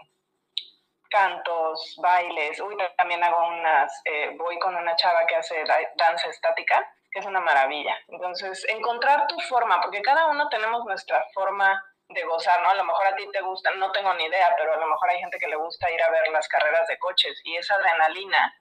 cantos, 1.10 1.96
bailes. 2.02 2.60
Uy, 2.60 2.78
también 2.98 3.24
hago 3.24 3.48
unas, 3.48 4.02
eh, 4.06 4.36
voy 4.38 4.60
con 4.60 4.76
una 4.76 4.96
chava 4.96 5.26
que 5.26 5.36
hace 5.36 5.64
danza 5.96 6.30
estática, 6.30 6.88
que 7.12 7.20
es 7.20 7.26
una 7.26 7.40
maravilla. 7.40 7.98
Entonces, 8.08 8.66
encontrar 8.70 9.28
tu 9.28 9.40
forma, 9.42 9.82
porque 9.82 10.02
cada 10.02 10.28
uno 10.28 10.48
tenemos 10.50 10.86
nuestra 10.86 11.26
forma 11.34 11.84
de 12.10 12.24
gozar, 12.24 12.62
¿no? 12.62 12.70
A 12.70 12.76
lo 12.76 12.84
mejor 12.84 13.08
a 13.08 13.16
ti 13.16 13.28
te 13.32 13.42
gusta, 13.42 13.72
no 13.72 13.92
tengo 13.92 14.14
ni 14.16 14.26
idea, 14.26 14.56
pero 14.58 14.74
a 14.74 14.78
lo 14.78 14.88
mejor 14.88 15.10
hay 15.10 15.20
gente 15.20 15.38
que 15.38 15.48
le 15.48 15.56
gusta 15.56 15.92
ir 15.92 16.02
a 16.02 16.10
ver 16.10 16.28
las 16.30 16.48
carreras 16.48 16.88
de 16.88 16.98
coches 16.98 17.40
y 17.44 17.56
esa 17.56 17.76
adrenalina 17.76 18.54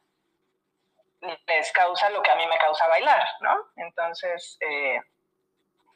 les 1.21 1.73
causa 1.73 2.11
lo 2.11 2.23
que 2.23 2.31
a 2.31 2.37
mí 2.37 2.47
me 2.47 2.59
causa 2.59 2.87
bailar, 2.89 3.25
¿no? 3.41 3.57
Entonces, 3.77 4.57
eh, 4.61 5.01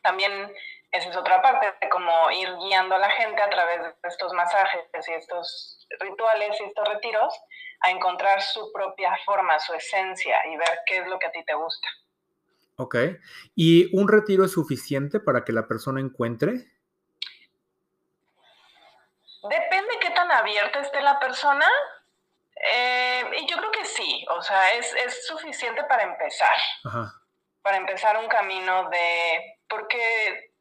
también 0.02 0.52
esa 0.92 1.08
es 1.08 1.16
otra 1.16 1.40
parte, 1.40 1.72
de 1.80 1.88
como 1.88 2.30
ir 2.30 2.54
guiando 2.58 2.94
a 2.94 2.98
la 2.98 3.10
gente 3.10 3.40
a 3.40 3.48
través 3.48 3.82
de 3.82 4.08
estos 4.08 4.32
masajes 4.34 5.08
y 5.08 5.12
estos 5.12 5.88
rituales 6.00 6.60
y 6.60 6.64
estos 6.64 6.86
retiros 6.86 7.34
a 7.80 7.90
encontrar 7.90 8.42
su 8.42 8.70
propia 8.72 9.16
forma, 9.24 9.58
su 9.58 9.72
esencia 9.72 10.36
y 10.46 10.56
ver 10.56 10.80
qué 10.86 10.98
es 10.98 11.06
lo 11.06 11.18
que 11.18 11.26
a 11.28 11.32
ti 11.32 11.42
te 11.44 11.54
gusta. 11.54 11.88
Ok. 12.76 12.96
¿Y 13.54 13.96
un 13.96 14.06
retiro 14.06 14.44
es 14.44 14.52
suficiente 14.52 15.18
para 15.18 15.44
que 15.44 15.52
la 15.52 15.66
persona 15.66 16.00
encuentre? 16.00 16.52
Depende 19.42 19.98
qué 20.00 20.10
tan 20.10 20.30
abierta 20.30 20.80
esté 20.80 21.00
la 21.00 21.18
persona. 21.18 21.66
Eh, 22.62 23.24
y 23.38 23.46
yo 23.46 23.56
creo 23.56 23.70
que 23.72 23.84
sí, 23.84 24.24
o 24.30 24.40
sea, 24.40 24.72
es, 24.74 24.94
es 24.94 25.26
suficiente 25.26 25.82
para 25.84 26.04
empezar. 26.04 26.54
Para 27.60 27.76
empezar 27.76 28.16
un 28.18 28.28
camino 28.28 28.88
de. 28.88 29.58
Porque 29.68 30.52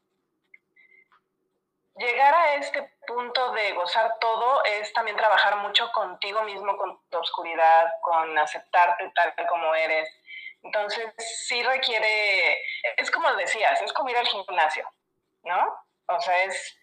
llegar 1.96 2.34
a 2.34 2.54
este 2.54 2.90
punto 3.06 3.52
de 3.52 3.72
gozar 3.72 4.16
todo 4.20 4.64
es 4.64 4.92
también 4.92 5.16
trabajar 5.16 5.56
mucho 5.58 5.90
contigo 5.92 6.42
mismo, 6.42 6.76
con 6.76 6.98
tu 7.08 7.18
oscuridad, 7.18 7.92
con 8.00 8.36
aceptarte 8.36 9.12
tal 9.14 9.34
como 9.48 9.74
eres. 9.74 10.08
Entonces, 10.62 11.12
sí 11.46 11.62
requiere, 11.62 12.58
es 12.96 13.10
como 13.10 13.32
decías, 13.34 13.80
es 13.82 13.92
como 13.92 14.10
ir 14.10 14.16
al 14.16 14.26
gimnasio, 14.26 14.88
¿no? 15.42 15.76
O 16.06 16.20
sea, 16.20 16.44
es 16.44 16.78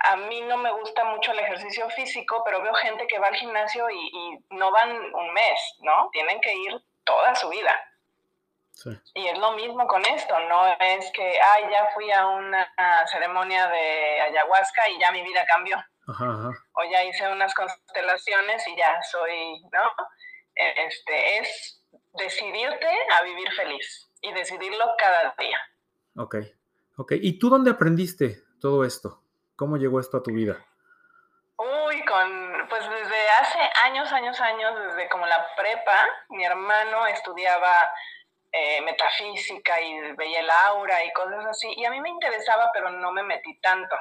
a 0.00 0.16
mí 0.16 0.40
no 0.42 0.56
me 0.58 0.72
gusta 0.72 1.04
mucho 1.04 1.32
el 1.32 1.38
ejercicio 1.38 1.88
físico, 1.90 2.42
pero 2.44 2.62
veo 2.62 2.74
gente 2.74 3.06
que 3.06 3.18
va 3.18 3.28
al 3.28 3.34
gimnasio 3.34 3.88
y, 3.90 4.38
no 4.50 4.70
van 4.70 4.90
un 4.90 5.32
mes, 5.32 5.58
¿no? 5.80 6.08
Tienen 6.12 6.40
que 6.40 6.54
ir 6.54 6.80
toda 7.04 7.34
su 7.34 7.48
vida. 7.48 7.72
Y 9.14 9.26
es 9.26 9.38
lo 9.38 9.52
mismo 9.52 9.86
con 9.86 10.04
esto, 10.04 10.38
no 10.48 10.66
es 10.78 11.10
que, 11.12 11.40
ay, 11.40 11.64
ya 11.70 11.88
fui 11.94 12.10
a 12.12 12.26
una 12.26 12.68
ceremonia 13.10 13.68
de 13.68 14.20
ayahuasca 14.20 14.88
y 14.90 15.00
ya 15.00 15.10
mi 15.12 15.22
vida 15.22 15.44
cambió. 15.46 15.82
O 16.08 16.84
ya 16.90 17.02
hice 17.04 17.26
unas 17.28 17.52
constelaciones 17.54 18.66
y 18.68 18.76
ya 18.76 19.00
soy, 19.10 19.60
¿no? 19.72 19.90
Este, 20.54 21.38
es 21.38 21.82
decidirte 22.14 22.88
a 23.18 23.22
vivir 23.24 23.50
feliz 23.52 24.08
y 24.20 24.32
decidirlo 24.32 24.84
cada 24.98 25.34
día. 25.38 25.58
Ok, 26.16 26.36
ok. 26.96 27.12
¿Y 27.20 27.38
tú 27.38 27.48
dónde 27.48 27.70
aprendiste 27.70 28.42
todo 28.60 28.84
esto? 28.84 29.25
¿Cómo 29.56 29.76
llegó 29.78 30.00
esto 30.00 30.18
a 30.18 30.22
tu 30.22 30.32
vida? 30.32 30.64
Uy, 31.56 32.04
con, 32.04 32.68
pues 32.68 32.88
desde 32.88 33.28
hace 33.40 33.58
años, 33.84 34.12
años, 34.12 34.38
años, 34.40 34.78
desde 34.86 35.08
como 35.08 35.26
la 35.26 35.46
prepa, 35.56 36.06
mi 36.28 36.44
hermano 36.44 37.06
estudiaba 37.06 37.90
eh, 38.52 38.82
metafísica 38.82 39.80
y 39.80 40.12
veía 40.12 40.40
el 40.40 40.50
aura 40.50 41.02
y 41.04 41.12
cosas 41.12 41.46
así, 41.46 41.72
y 41.76 41.84
a 41.86 41.90
mí 41.90 42.00
me 42.00 42.10
interesaba, 42.10 42.70
pero 42.72 42.90
no 42.90 43.12
me 43.12 43.22
metí 43.22 43.58
tanto. 43.60 43.96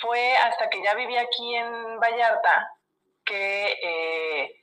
fue 0.00 0.36
hasta 0.36 0.68
que 0.68 0.82
ya 0.82 0.94
viví 0.94 1.16
aquí 1.16 1.54
en 1.56 1.98
Vallarta 1.98 2.72
que 3.24 3.78
eh, 3.82 4.62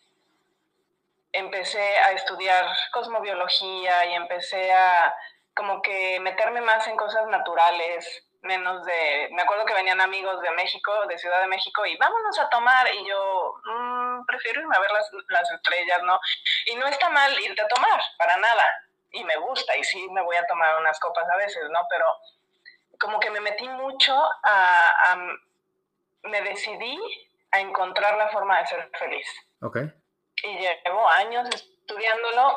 empecé 1.31 1.97
a 1.99 2.11
estudiar 2.13 2.65
cosmobiología 2.91 4.05
y 4.05 4.13
empecé 4.13 4.71
a 4.71 5.13
como 5.55 5.81
que 5.81 6.19
meterme 6.19 6.61
más 6.61 6.87
en 6.87 6.97
cosas 6.97 7.27
naturales, 7.27 8.27
menos 8.45 8.85
de, 8.85 9.29
me 9.31 9.41
acuerdo 9.41 9.65
que 9.65 9.73
venían 9.73 9.99
amigos 9.99 10.41
de 10.41 10.51
México, 10.51 11.05
de 11.07 11.17
Ciudad 11.17 11.41
de 11.41 11.47
México, 11.47 11.85
y 11.85 11.97
vámonos 11.97 12.39
a 12.39 12.49
tomar, 12.49 12.87
y 12.93 13.07
yo, 13.07 13.53
mm, 13.65 14.25
prefiero 14.25 14.61
irme 14.61 14.75
a 14.75 14.79
ver 14.79 14.91
las, 14.91 15.11
las 15.27 15.51
estrellas, 15.51 16.01
¿no? 16.03 16.19
Y 16.67 16.75
no 16.75 16.87
está 16.87 17.09
mal 17.09 17.37
irte 17.41 17.61
a 17.61 17.67
tomar, 17.67 18.01
para 18.17 18.37
nada, 18.37 18.63
y 19.11 19.23
me 19.23 19.35
gusta, 19.37 19.75
y 19.77 19.83
sí 19.83 20.07
me 20.09 20.21
voy 20.21 20.35
a 20.35 20.47
tomar 20.47 20.79
unas 20.79 20.99
copas 20.99 21.29
a 21.29 21.37
veces, 21.37 21.63
¿no? 21.69 21.79
Pero 21.89 22.05
como 22.99 23.19
que 23.19 23.29
me 23.29 23.41
metí 23.41 23.67
mucho 23.67 24.13
a, 24.43 25.11
a 25.11 25.17
me 26.23 26.41
decidí 26.41 26.97
a 27.51 27.59
encontrar 27.59 28.17
la 28.17 28.29
forma 28.29 28.59
de 28.59 28.67
ser 28.67 28.89
feliz. 28.97 29.27
Ok. 29.61 29.77
Y 30.43 30.57
llevo 30.57 31.07
años 31.09 31.47
estudiándolo 31.49 32.55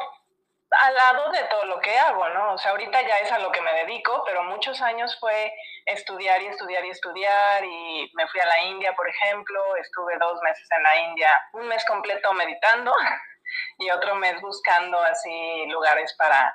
al 0.71 0.95
lado 0.95 1.31
de 1.31 1.45
todo 1.45 1.65
lo 1.65 1.81
que 1.81 1.97
hago, 1.99 2.29
¿no? 2.31 2.55
O 2.55 2.59
sea, 2.59 2.73
ahorita 2.73 3.01
ya 3.03 3.19
es 3.19 3.33
a 3.33 3.39
lo 3.39 3.51
que 3.51 3.61
me 3.61 3.73
dedico, 3.73 4.23
pero 4.27 4.43
muchos 4.45 4.81
años 4.83 5.19
fue 5.19 5.53
estudiar 5.87 6.43
y 6.43 6.47
estudiar 6.47 6.85
y 6.85 6.91
estudiar 6.91 7.65
y 7.65 8.11
me 8.15 8.27
fui 8.29 8.41
a 8.41 8.47
la 8.47 8.63
India, 8.65 8.95
por 8.95 9.09
ejemplo, 9.09 9.77
estuve 9.77 10.19
dos 10.19 10.41
meses 10.43 10.69
en 10.77 10.83
la 10.83 10.97
India, 10.97 11.31
un 11.55 11.69
mes 11.69 11.85
completo 11.87 12.33
meditando 12.35 12.93
y 13.79 13.91
otro 13.91 14.15
mes 14.17 14.41
buscando 14.41 15.01
así 15.01 15.67
lugares 15.67 16.15
para 16.19 16.55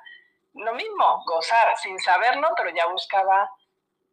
lo 0.53 0.74
mismo, 0.74 1.24
gozar, 1.25 1.75
sin 1.77 1.98
saberlo, 2.00 2.50
pero 2.55 2.70
ya 2.70 2.86
buscaba 2.86 3.50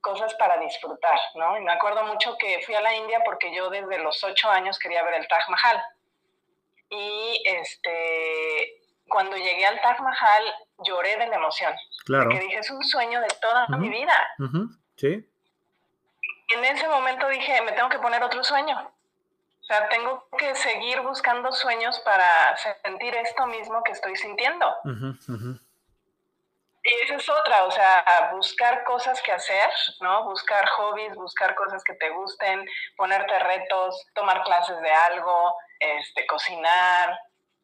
cosas 0.01 0.33
para 0.35 0.57
disfrutar, 0.59 1.19
¿no? 1.35 1.59
Y 1.59 1.61
me 1.61 1.73
acuerdo 1.73 2.05
mucho 2.05 2.39
que 2.39 2.63
fui 2.65 2.75
a 2.75 2.81
la 2.81 2.95
India 2.95 3.21
porque 3.25 3.55
yo 3.55 3.69
desde 3.69 3.99
los 3.99 4.25
ocho 4.25 4.49
años 4.49 4.79
quería 4.79 5.03
ver 5.03 5.15
el 5.15 5.29
Taj 5.29 5.47
Mahal. 5.51 5.83
Y 6.89 7.43
este, 7.45 8.80
cuando 9.11 9.37
llegué 9.37 9.67
al 9.67 9.81
Taj 9.83 10.01
Mahal 10.01 10.43
lloré 10.79 11.17
de 11.19 11.27
la 11.27 11.37
emoción. 11.37 11.75
Claro. 12.07 12.25
Porque 12.25 12.41
dije, 12.41 12.59
es 12.59 12.71
un 12.71 12.83
sueño 12.83 13.21
de 13.21 13.29
toda 13.43 13.67
mi 13.77 13.91
vida. 13.91 14.15
Sí. 14.97 15.29
Y 16.49 16.59
en 16.59 16.65
ese 16.65 16.89
momento 16.89 17.29
dije, 17.29 17.61
me 17.63 17.73
tengo 17.73 17.91
que 17.91 17.99
poner 17.99 18.23
otro 18.23 18.43
sueño. 18.43 18.77
O 19.61 19.65
sea, 19.65 19.89
tengo 19.89 20.27
que 20.39 20.55
seguir 20.55 21.01
buscando 21.03 21.53
sueños 21.53 22.01
para 22.01 22.57
sentir 22.83 23.15
esto 23.15 23.47
mismo 23.47 23.83
que 23.85 23.93
estoy 23.93 24.17
sintiendo. 24.17 24.67
Y 26.83 26.95
esa 27.05 27.17
es 27.17 27.29
otra, 27.29 27.65
o 27.65 27.71
sea, 27.71 28.31
buscar 28.33 28.85
cosas 28.85 29.21
que 29.23 29.33
hacer, 29.33 29.71
¿no? 30.01 30.25
Buscar 30.25 30.67
hobbies, 30.71 31.15
buscar 31.15 31.55
cosas 31.55 31.85
que 31.85 31.95
te 31.95 32.09
gusten, 32.09 32.67
ponerte 32.97 33.39
retos, 33.39 34.07
tomar 34.15 34.43
clases 34.45 34.81
de 34.81 34.91
algo, 34.91 35.55
este, 35.79 36.27
cocinar, 36.27 37.21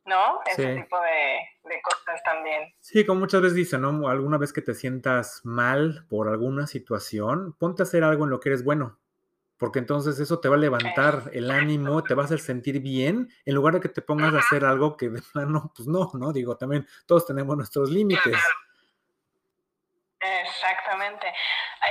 ¿no? 0.07 0.41
Ese 0.47 0.75
tipo 0.75 0.97
de, 1.01 1.81
cosas 1.83 2.23
también. 2.25 2.73
Sí, 2.81 3.05
como 3.05 3.21
muchas 3.21 3.43
veces 3.43 3.57
dicen, 3.57 3.83
¿no? 3.83 4.09
Alguna 4.09 4.39
vez 4.39 4.53
que 4.53 4.63
te 4.63 4.75
sientas 4.75 5.41
mal 5.45 6.07
por 6.09 6.29
alguna 6.29 6.67
situación, 6.67 7.55
ponte 7.59 7.83
a 7.83 7.85
hacer 7.85 8.05
algo 8.05 8.25
en 8.25 8.31
lo 8.31 8.41
que 8.41 8.51
eres 8.51 8.65
bueno. 8.65 8.99
Porque 9.59 9.79
entonces 9.79 10.21
eso 10.21 10.39
te 10.39 10.49
va 10.49 10.57
a 10.57 10.59
levantar 10.59 11.31
el 11.33 11.51
ánimo, 11.51 12.03
te 12.03 12.15
va 12.15 12.23
a 12.23 12.27
hacer 12.27 12.41
sentir 12.41 12.81
bien, 12.81 13.31
en 13.45 13.55
lugar 13.55 13.75
de 13.75 13.81
que 13.81 13.89
te 13.89 14.03
pongas 14.03 14.35
a 14.35 14.41
hacer 14.41 14.67
algo 14.67 14.99
que 14.99 15.09
de 15.09 15.23
plano, 15.33 15.73
pues 15.75 15.89
no, 15.89 16.11
¿no? 16.15 16.33
Digo, 16.33 16.57
también 16.57 16.87
todos 17.07 17.27
tenemos 17.27 17.57
nuestros 17.57 17.91
límites. 17.91 18.37
Exactamente. 20.43 21.33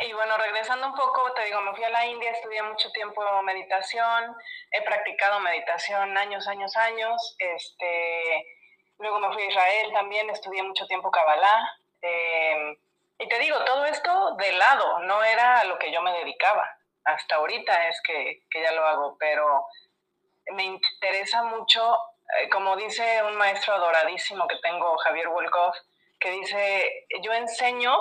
Y 0.06 0.14
bueno, 0.14 0.38
regresando 0.38 0.88
un 0.88 0.96
poco, 0.96 1.32
te 1.34 1.46
digo, 1.46 1.62
me 1.62 1.74
fui 1.74 1.84
a 1.84 1.90
la 1.90 2.06
India, 2.06 2.32
estudié 2.32 2.62
mucho 2.64 2.92
tiempo 2.92 3.22
meditación, 3.44 4.36
he 4.72 4.82
practicado 4.82 5.40
meditación 5.40 6.18
años, 6.18 6.48
años, 6.48 6.76
años. 6.76 7.36
Este, 7.40 8.46
luego 9.00 9.20
me 9.20 9.34
fui 9.34 9.44
a 9.44 9.48
Israel 9.48 9.94
también, 9.94 10.30
estudié 10.30 10.64
mucho 10.64 10.86
tiempo 10.88 11.12
Kabbalah. 11.12 11.80
Em, 12.02 12.78
y 13.20 13.28
te 13.28 13.40
digo, 13.40 13.64
todo 13.64 13.86
esto 13.86 14.36
de 14.38 14.52
lado, 14.54 15.00
no 15.00 15.24
era 15.24 15.62
a 15.62 15.64
lo 15.66 15.80
que 15.80 15.92
yo 15.92 16.02
me 16.02 16.12
dedicaba. 16.12 16.70
Hasta 17.06 17.36
ahorita 17.36 17.88
es 17.88 18.02
que, 18.02 18.44
que 18.50 18.62
ya 18.62 18.72
lo 18.72 18.86
hago, 18.86 19.18
pero 19.18 19.66
me 20.54 20.64
interesa 20.64 21.44
mucho, 21.44 21.98
eh, 22.40 22.50
como 22.50 22.76
dice 22.76 23.24
un 23.24 23.36
maestro 23.36 23.76
adoradísimo 23.76 24.48
que 24.48 24.58
tengo, 24.58 24.98
Javier 24.98 25.30
Wolkov, 25.30 25.74
que 26.20 26.32
dice, 26.32 27.06
yo 27.22 27.34
enseño 27.34 27.96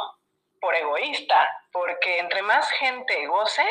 por 0.64 0.74
egoísta, 0.74 1.36
porque 1.70 2.18
entre 2.20 2.40
más 2.40 2.70
gente 2.70 3.26
goce, 3.26 3.66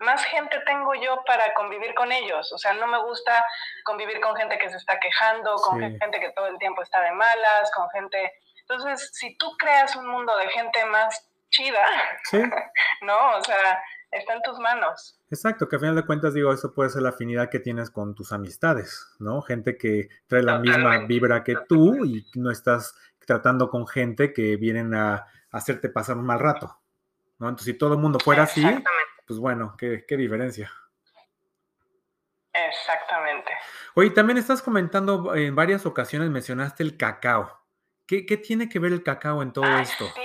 más 0.00 0.24
gente 0.24 0.58
tengo 0.66 0.92
yo 0.96 1.22
para 1.24 1.54
convivir 1.54 1.94
con 1.94 2.10
ellos. 2.10 2.52
O 2.52 2.58
sea, 2.58 2.72
no 2.72 2.88
me 2.88 3.00
gusta 3.00 3.44
convivir 3.84 4.20
con 4.20 4.34
gente 4.34 4.58
que 4.58 4.68
se 4.68 4.76
está 4.76 4.98
quejando, 4.98 5.54
con 5.54 5.78
gente 5.78 6.18
que 6.18 6.32
todo 6.32 6.48
el 6.48 6.58
tiempo 6.58 6.82
está 6.82 7.00
de 7.02 7.12
malas, 7.12 7.70
con 7.76 7.88
gente... 7.90 8.32
Entonces, 8.62 9.10
si 9.12 9.36
tú 9.38 9.52
creas 9.56 9.94
un 9.94 10.08
mundo 10.08 10.36
de 10.36 10.48
gente 10.48 10.84
más 10.86 11.28
chida, 11.50 11.86
¿no? 13.02 13.36
O 13.36 13.44
sea, 13.44 13.80
está 14.10 14.34
en 14.34 14.42
tus 14.42 14.58
manos. 14.58 15.20
Exacto, 15.30 15.68
que 15.68 15.76
a 15.76 15.78
final 15.78 15.94
de 15.94 16.04
cuentas 16.04 16.34
digo, 16.34 16.52
eso 16.52 16.74
puede 16.74 16.90
ser 16.90 17.02
la 17.02 17.10
afinidad 17.10 17.50
que 17.50 17.60
tienes 17.60 17.90
con 17.90 18.16
tus 18.16 18.32
amistades, 18.32 19.14
¿no? 19.20 19.42
Gente 19.42 19.78
que 19.78 20.08
trae 20.26 20.42
la 20.42 20.58
misma 20.58 21.06
vibra 21.06 21.44
que 21.44 21.54
tú 21.68 22.04
y 22.04 22.26
no 22.34 22.50
estás 22.50 22.96
tratando 23.26 23.68
con 23.70 23.86
gente 23.86 24.32
que 24.32 24.56
vienen 24.56 24.94
a 24.94 25.26
hacerte 25.50 25.88
pasar 25.88 26.16
un 26.16 26.26
mal 26.26 26.40
rato, 26.40 26.80
¿no? 27.38 27.48
Entonces, 27.48 27.72
si 27.72 27.78
todo 27.78 27.94
el 27.94 28.00
mundo 28.00 28.18
fuera 28.18 28.44
así, 28.44 28.64
pues 29.26 29.38
bueno, 29.38 29.76
qué, 29.78 30.04
diferencia. 30.16 30.72
Exactamente. 32.52 33.52
Oye, 33.94 34.10
también 34.10 34.38
estás 34.38 34.62
comentando 34.62 35.34
en 35.34 35.54
varias 35.54 35.86
ocasiones, 35.86 36.30
mencionaste 36.30 36.82
el 36.82 36.96
cacao. 36.96 37.60
¿Qué, 38.06 38.22
tiene 38.36 38.68
que 38.68 38.78
ver 38.78 38.92
el 38.92 39.02
cacao 39.02 39.42
en 39.42 39.52
todo 39.52 39.78
esto? 39.78 40.04
Sí. 40.14 40.20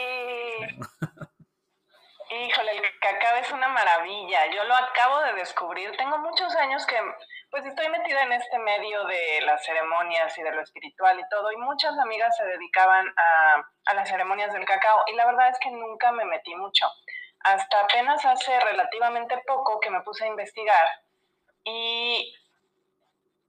Híjole, 2.29 2.71
el 2.77 2.99
cacao 2.99 3.37
es 3.37 3.51
una 3.51 3.69
maravilla. 3.69 4.53
Yo 4.53 4.63
lo 4.65 4.75
acabo 4.75 5.21
de 5.21 5.33
descubrir. 5.35 5.91
Tengo 5.97 6.17
muchos 6.17 6.53
años 6.55 6.85
que 6.85 6.97
pues 7.49 7.65
estoy 7.65 7.89
metida 7.89 8.23
en 8.23 8.33
este 8.33 8.59
medio 8.59 9.05
de 9.05 9.41
las 9.41 9.63
ceremonias 9.65 10.37
y 10.37 10.43
de 10.43 10.51
lo 10.51 10.61
espiritual 10.61 11.19
y 11.19 11.29
todo, 11.29 11.51
y 11.51 11.57
muchas 11.57 11.97
amigas 11.97 12.35
se 12.35 12.45
dedicaban 12.45 13.07
a, 13.17 13.69
a 13.85 13.93
las 13.93 14.09
ceremonias 14.09 14.53
del 14.53 14.65
cacao, 14.65 15.03
y 15.07 15.13
la 15.13 15.25
verdad 15.25 15.49
es 15.49 15.59
que 15.59 15.71
nunca 15.71 16.11
me 16.11 16.25
metí 16.25 16.55
mucho. 16.55 16.85
Hasta 17.41 17.81
apenas 17.81 18.25
hace 18.25 18.59
relativamente 18.59 19.37
poco 19.45 19.79
que 19.79 19.89
me 19.89 20.01
puse 20.01 20.25
a 20.25 20.27
investigar 20.27 20.89
y 21.63 22.35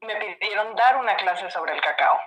me 0.01 0.17
pidieron 0.17 0.75
dar 0.77 0.97
una 0.97 1.17
clase 1.17 1.51
sobre 1.51 1.73
el 1.75 1.81
cacao. 1.81 2.21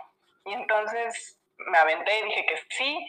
Y 0.46 0.54
entonces 0.54 1.38
me 1.58 1.78
aventé 1.78 2.20
y 2.20 2.24
dije 2.24 2.46
que 2.46 2.58
sí. 2.70 3.08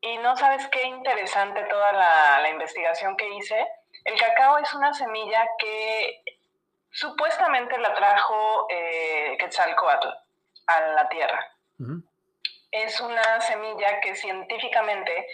Y 0.00 0.18
no 0.18 0.36
sabes 0.36 0.66
qué 0.68 0.84
interesante 0.84 1.62
toda 1.64 1.92
la, 1.92 2.40
la 2.40 2.50
investigación 2.50 3.16
que 3.16 3.28
hice. 3.30 3.66
El 4.04 4.18
cacao 4.18 4.58
es 4.58 4.72
una 4.74 4.92
semilla 4.94 5.48
que 5.58 6.22
Supuestamente 6.90 7.78
la 7.78 7.94
trajo 7.94 8.66
eh, 8.70 9.36
Quetzalcoatl 9.38 10.08
a 10.66 10.80
la 10.80 11.08
Tierra. 11.08 11.54
Es 12.70 13.00
una 13.00 13.40
semilla 13.40 14.00
que 14.00 14.14
científicamente 14.14 15.28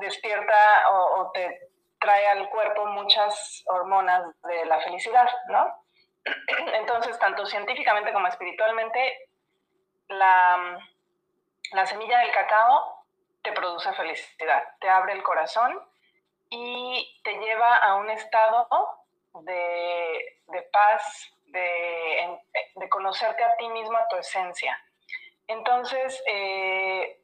despierta 0.00 0.90
o, 0.90 1.30
te 1.32 1.70
trae 1.98 2.26
al 2.28 2.48
cuerpo 2.50 2.86
muchas 2.86 3.62
hormonas 3.66 4.22
de 4.42 4.64
la 4.66 4.80
felicidad, 4.80 5.28
¿no? 5.48 5.84
Entonces, 6.74 7.18
tanto 7.18 7.46
científicamente 7.46 8.12
como 8.12 8.26
espiritualmente, 8.26 9.30
la, 10.08 10.78
la 11.72 11.86
semilla 11.86 12.18
del 12.18 12.32
cacao 12.32 13.06
te 13.42 13.52
produce 13.52 13.92
felicidad, 13.94 14.64
te 14.80 14.88
abre 14.88 15.14
el 15.14 15.22
corazón 15.22 15.80
y 16.50 17.20
te 17.24 17.38
lleva 17.38 17.76
a 17.76 17.94
un 17.96 18.10
estado 18.10 18.66
de, 19.42 20.62
paz, 20.72 21.32
de, 21.46 22.38
de, 22.76 22.88
conocerte 22.88 23.42
a 23.42 23.56
ti 23.56 23.68
mismo, 23.68 23.96
a 23.96 24.08
tu 24.08 24.16
esencia. 24.16 24.78
Entonces, 25.46 26.22
eh, 26.26 27.20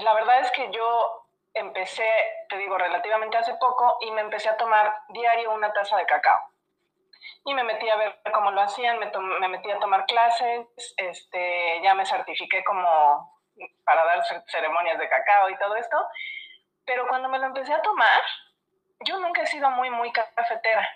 la 0.00 0.14
verdad 0.14 0.40
es 0.40 0.50
que 0.52 0.70
yo 0.70 1.28
empecé, 1.54 2.08
te 2.48 2.56
digo, 2.58 2.76
relativamente 2.76 3.36
hace 3.36 3.54
poco 3.54 3.98
y 4.00 4.10
me 4.10 4.22
empecé 4.22 4.48
a 4.48 4.56
tomar 4.56 5.02
diario 5.10 5.52
una 5.52 5.72
taza 5.72 5.96
de 5.96 6.06
cacao. 6.06 6.40
Y 7.44 7.54
me 7.54 7.62
metí 7.62 7.88
a 7.88 7.96
ver 7.96 8.20
cómo 8.32 8.50
lo 8.50 8.60
hacían, 8.60 8.98
me, 8.98 9.10
me 9.40 9.48
metí 9.48 9.70
a 9.70 9.78
tomar 9.78 10.04
clases, 10.06 10.66
este, 10.96 11.80
ya 11.82 11.94
me 11.94 12.04
certifiqué 12.04 12.64
como 12.64 13.34
para 13.84 14.04
dar 14.04 14.24
ceremonias 14.46 14.98
de 14.98 15.08
cacao 15.08 15.50
y 15.50 15.58
todo 15.58 15.76
esto. 15.76 15.96
Pero 16.84 17.06
cuando 17.08 17.28
me 17.28 17.38
lo 17.38 17.46
empecé 17.46 17.72
a 17.72 17.82
tomar, 17.82 18.20
yo 19.00 19.18
nunca 19.20 19.42
he 19.42 19.46
sido 19.46 19.70
muy, 19.70 19.90
muy 19.90 20.12
cafetera. 20.12 20.86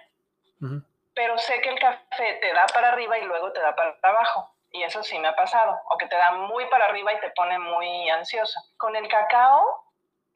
Pero 1.14 1.38
sé 1.38 1.60
que 1.60 1.70
el 1.70 1.78
café 1.78 2.38
te 2.40 2.52
da 2.52 2.66
para 2.72 2.90
arriba 2.90 3.18
y 3.18 3.24
luego 3.24 3.52
te 3.52 3.60
da 3.60 3.74
para 3.74 3.96
abajo. 4.02 4.54
Y 4.70 4.82
eso 4.82 5.02
sí 5.02 5.18
me 5.18 5.28
ha 5.28 5.36
pasado. 5.36 5.78
O 5.90 5.96
que 5.96 6.06
te 6.06 6.16
da 6.16 6.32
muy 6.32 6.66
para 6.66 6.86
arriba 6.86 7.12
y 7.12 7.20
te 7.20 7.30
pone 7.30 7.58
muy 7.58 8.08
ansioso. 8.10 8.60
Con 8.76 8.94
el 8.96 9.08
cacao 9.08 9.88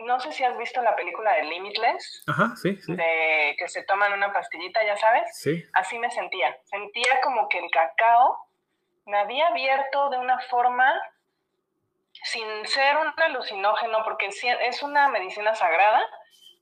no 0.04 0.20
sé 0.20 0.32
si 0.32 0.44
has 0.44 0.56
visto 0.56 0.82
la 0.82 0.96
película 0.96 1.32
de 1.34 1.44
Limitless. 1.44 2.24
Ajá, 2.26 2.54
sí, 2.56 2.76
sí. 2.76 2.94
De 2.94 3.54
que 3.58 3.68
se 3.68 3.84
toman 3.84 4.12
una 4.12 4.32
pastillita, 4.32 4.84
ya 4.84 4.96
sabes. 4.96 5.30
Sí. 5.38 5.64
Así 5.74 5.98
me 5.98 6.10
sentía. 6.10 6.56
Sentía 6.64 7.20
como 7.22 7.48
que 7.48 7.58
el 7.58 7.70
cacao 7.70 8.36
me 9.06 9.18
había 9.18 9.48
abierto 9.48 10.10
de 10.10 10.18
una 10.18 10.38
forma 10.50 10.92
sin 12.24 12.66
ser 12.66 12.96
un 12.96 13.12
alucinógeno, 13.16 14.04
porque 14.04 14.28
es 14.28 14.82
una 14.82 15.08
medicina 15.08 15.54
sagrada, 15.54 16.04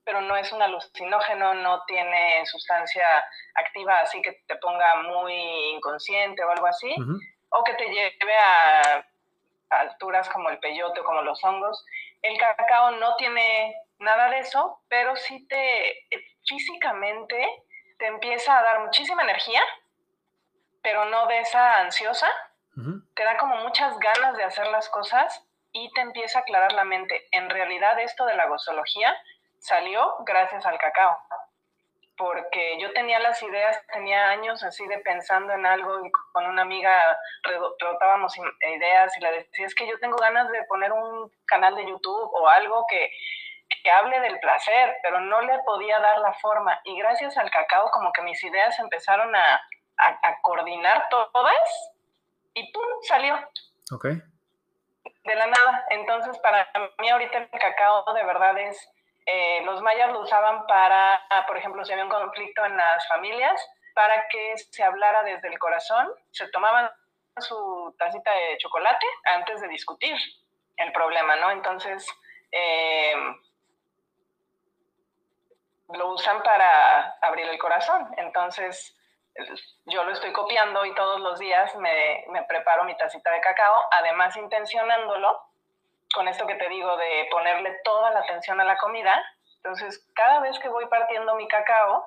pero 0.03 0.21
no 0.21 0.35
es 0.35 0.51
un 0.51 0.61
alucinógeno, 0.61 1.53
no 1.53 1.83
tiene 1.85 2.45
sustancia 2.45 3.05
activa 3.55 3.99
así 3.99 4.21
que 4.21 4.33
te 4.47 4.55
ponga 4.57 4.95
muy 5.03 5.33
inconsciente 5.75 6.43
o 6.43 6.49
algo 6.49 6.67
así, 6.67 6.95
o 7.49 7.63
que 7.63 7.73
te 7.73 7.87
lleve 7.89 8.37
a 8.37 9.05
alturas 9.69 10.29
como 10.29 10.49
el 10.49 10.59
peyote 10.59 10.99
o 10.99 11.03
como 11.03 11.21
los 11.21 11.43
hongos. 11.43 11.85
El 12.21 12.37
cacao 12.37 12.91
no 12.91 13.15
tiene 13.15 13.75
nada 13.99 14.29
de 14.29 14.39
eso, 14.39 14.81
pero 14.89 15.15
sí 15.15 15.47
te 15.47 16.07
físicamente 16.47 17.63
te 17.97 18.07
empieza 18.07 18.57
a 18.57 18.63
dar 18.63 18.79
muchísima 18.79 19.21
energía, 19.21 19.61
pero 20.81 21.05
no 21.05 21.27
de 21.27 21.39
esa 21.39 21.81
ansiosa. 21.81 22.27
Te 23.15 23.23
da 23.23 23.37
como 23.37 23.57
muchas 23.57 23.97
ganas 23.99 24.35
de 24.37 24.43
hacer 24.43 24.65
las 24.67 24.89
cosas 24.89 25.45
y 25.71 25.91
te 25.93 26.01
empieza 26.01 26.39
a 26.39 26.41
aclarar 26.41 26.73
la 26.73 26.83
mente. 26.83 27.27
En 27.31 27.49
realidad 27.49 27.99
esto 27.99 28.25
de 28.25 28.33
la 28.33 28.47
gozología 28.47 29.15
salió 29.61 30.15
gracias 30.25 30.65
al 30.65 30.77
cacao, 30.79 31.17
porque 32.17 32.79
yo 32.79 32.91
tenía 32.93 33.19
las 33.19 33.41
ideas, 33.41 33.79
tenía 33.93 34.29
años 34.29 34.63
así 34.63 34.85
de 34.87 34.97
pensando 34.99 35.53
en 35.53 35.65
algo 35.65 36.03
y 36.03 36.11
con 36.33 36.45
una 36.45 36.63
amiga 36.63 37.17
rotábamos 37.79 38.35
ideas 38.37 39.15
y 39.17 39.21
le 39.21 39.31
decía, 39.31 39.65
es 39.67 39.75
que 39.75 39.87
yo 39.87 39.97
tengo 39.99 40.17
ganas 40.17 40.49
de 40.51 40.63
poner 40.63 40.91
un 40.91 41.31
canal 41.45 41.75
de 41.75 41.85
YouTube 41.85 42.31
o 42.33 42.47
algo 42.47 42.85
que, 42.89 43.11
que 43.83 43.91
hable 43.91 44.19
del 44.19 44.39
placer, 44.39 44.97
pero 45.03 45.21
no 45.21 45.41
le 45.41 45.59
podía 45.59 45.99
dar 45.99 46.19
la 46.19 46.33
forma. 46.33 46.79
Y 46.83 46.97
gracias 46.97 47.37
al 47.37 47.51
cacao 47.51 47.89
como 47.91 48.11
que 48.11 48.23
mis 48.23 48.43
ideas 48.43 48.77
empezaron 48.79 49.35
a, 49.35 49.55
a, 49.97 50.27
a 50.27 50.41
coordinar 50.41 51.07
todas 51.09 51.91
y 52.55 52.71
¡pum! 52.71 52.83
salió. 53.03 53.35
Ok. 53.93 54.05
De 55.23 55.35
la 55.35 55.45
nada. 55.45 55.85
Entonces, 55.89 56.37
para 56.39 56.67
mí 56.97 57.09
ahorita 57.09 57.37
el 57.37 57.49
cacao 57.51 58.11
de 58.13 58.23
verdad 58.23 58.57
es 58.57 58.91
eh, 59.25 59.61
los 59.65 59.81
mayas 59.81 60.11
lo 60.11 60.21
usaban 60.21 60.65
para, 60.67 61.21
por 61.47 61.57
ejemplo, 61.57 61.85
si 61.85 61.91
había 61.91 62.05
un 62.05 62.09
conflicto 62.09 62.65
en 62.65 62.75
las 62.75 63.07
familias, 63.07 63.61
para 63.93 64.27
que 64.29 64.57
se 64.57 64.83
hablara 64.83 65.23
desde 65.23 65.47
el 65.47 65.59
corazón, 65.59 66.09
se 66.31 66.47
tomaban 66.49 66.89
su 67.37 67.95
tacita 67.97 68.31
de 68.31 68.57
chocolate 68.57 69.05
antes 69.25 69.61
de 69.61 69.67
discutir 69.67 70.15
el 70.77 70.91
problema, 70.91 71.35
¿no? 71.35 71.51
Entonces, 71.51 72.07
eh, 72.51 73.13
lo 75.89 76.13
usan 76.13 76.41
para 76.43 77.17
abrir 77.21 77.47
el 77.47 77.57
corazón. 77.57 78.13
Entonces, 78.17 78.97
yo 79.85 80.03
lo 80.03 80.11
estoy 80.11 80.33
copiando 80.33 80.85
y 80.85 80.93
todos 80.95 81.19
los 81.19 81.39
días 81.39 81.75
me, 81.77 82.25
me 82.29 82.43
preparo 82.43 82.83
mi 82.83 82.95
tacita 82.97 83.31
de 83.31 83.41
cacao, 83.41 83.83
además 83.91 84.35
intencionándolo 84.35 85.39
con 86.13 86.27
esto 86.27 86.45
que 86.45 86.55
te 86.55 86.69
digo 86.69 86.95
de 86.97 87.27
ponerle 87.31 87.77
toda 87.83 88.11
la 88.11 88.19
atención 88.19 88.59
a 88.59 88.65
la 88.65 88.77
comida. 88.77 89.13
Entonces, 89.57 90.07
cada 90.15 90.39
vez 90.39 90.57
que 90.59 90.69
voy 90.69 90.87
partiendo 90.87 91.35
mi 91.35 91.47
cacao, 91.47 92.05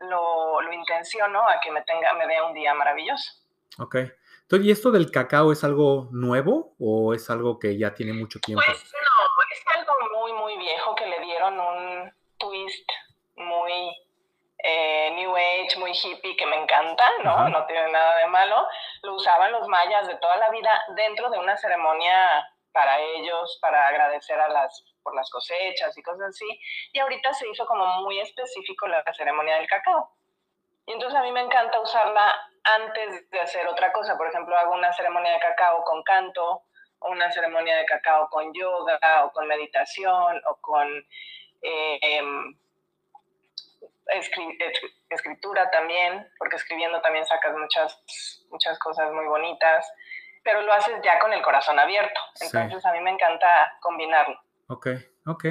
lo, 0.00 0.60
lo 0.60 0.72
intenciono 0.72 1.46
a 1.48 1.60
que 1.60 1.70
me 1.70 1.82
tenga, 1.82 2.12
me 2.14 2.26
dé 2.26 2.40
un 2.42 2.54
día 2.54 2.74
maravilloso. 2.74 3.32
Ok. 3.78 3.96
Entonces, 4.42 4.66
¿y 4.66 4.70
esto 4.70 4.90
del 4.90 5.10
cacao 5.10 5.52
es 5.52 5.64
algo 5.64 6.08
nuevo 6.12 6.74
o 6.78 7.14
es 7.14 7.28
algo 7.30 7.58
que 7.58 7.78
ya 7.78 7.94
tiene 7.94 8.12
mucho 8.12 8.38
tiempo? 8.40 8.62
Pues 8.66 8.92
no, 8.92 8.98
es 9.52 9.76
algo 9.76 9.92
muy, 10.20 10.32
muy 10.32 10.58
viejo 10.58 10.94
que 10.94 11.06
le 11.06 11.20
dieron 11.20 11.58
un 11.58 12.12
twist 12.38 12.88
muy 13.36 13.96
eh, 14.58 15.10
New 15.14 15.34
Age, 15.34 15.78
muy 15.78 15.92
hippie, 15.92 16.36
que 16.36 16.46
me 16.46 16.56
encanta, 16.56 17.10
¿no? 17.22 17.48
No 17.48 17.66
tiene 17.66 17.90
nada 17.90 18.18
de 18.18 18.26
malo. 18.26 18.66
Lo 19.02 19.14
usaban 19.14 19.52
los 19.52 19.66
mayas 19.68 20.06
de 20.06 20.16
toda 20.16 20.36
la 20.36 20.50
vida 20.50 20.70
dentro 20.94 21.30
de 21.30 21.38
una 21.38 21.56
ceremonia 21.56 22.46
para 22.74 23.00
ellos, 23.00 23.56
para 23.62 23.86
agradecer 23.86 24.38
a 24.38 24.48
las, 24.48 24.84
por 25.02 25.14
las 25.14 25.30
cosechas 25.30 25.96
y 25.96 26.02
cosas 26.02 26.30
así. 26.30 26.60
Y 26.92 26.98
ahorita 26.98 27.32
se 27.32 27.48
hizo 27.48 27.64
como 27.66 28.02
muy 28.02 28.18
específico 28.20 28.88
la, 28.88 29.02
ceremonia 29.14 29.56
del 29.56 29.68
cacao. 29.68 30.10
Y 30.86 30.92
entonces 30.92 31.18
a 31.18 31.22
mí 31.22 31.30
me 31.30 31.40
encanta 31.40 31.80
usarla 31.80 32.34
antes 32.64 33.30
de 33.30 33.40
hacer 33.40 33.66
otra 33.68 33.92
cosa. 33.92 34.18
Por 34.18 34.26
ejemplo, 34.26 34.58
hago 34.58 34.74
una 34.74 34.92
ceremonia 34.92 35.32
de 35.32 35.38
cacao 35.38 35.84
con 35.84 36.02
canto, 36.02 36.64
o 36.98 37.10
una 37.10 37.30
ceremonia 37.30 37.76
de 37.76 37.86
cacao 37.86 38.28
con 38.28 38.52
yoga, 38.52 39.24
o 39.24 39.32
con 39.32 39.46
meditación, 39.46 40.42
o 40.50 40.56
con 40.60 40.88
eh, 41.62 41.98
em, 42.02 42.58
escritura 45.10 45.70
también, 45.70 46.28
porque 46.38 46.56
escribiendo 46.56 47.00
también 47.00 47.24
sacas 47.24 47.56
muchas, 47.56 48.44
muchas 48.50 48.78
cosas 48.80 49.12
muy 49.12 49.26
bonitas 49.26 49.88
pero 50.44 50.62
lo 50.62 50.72
haces 50.72 50.94
ya 51.02 51.18
con 51.18 51.32
el 51.32 51.42
corazón 51.42 51.78
abierto. 51.78 52.20
Entonces 52.40 52.84
a 52.84 52.92
mí 52.92 53.00
me 53.00 53.10
encanta 53.10 53.46
combinarlo. 53.80 54.38
Ok, 54.68 54.88
ok. 55.26 55.44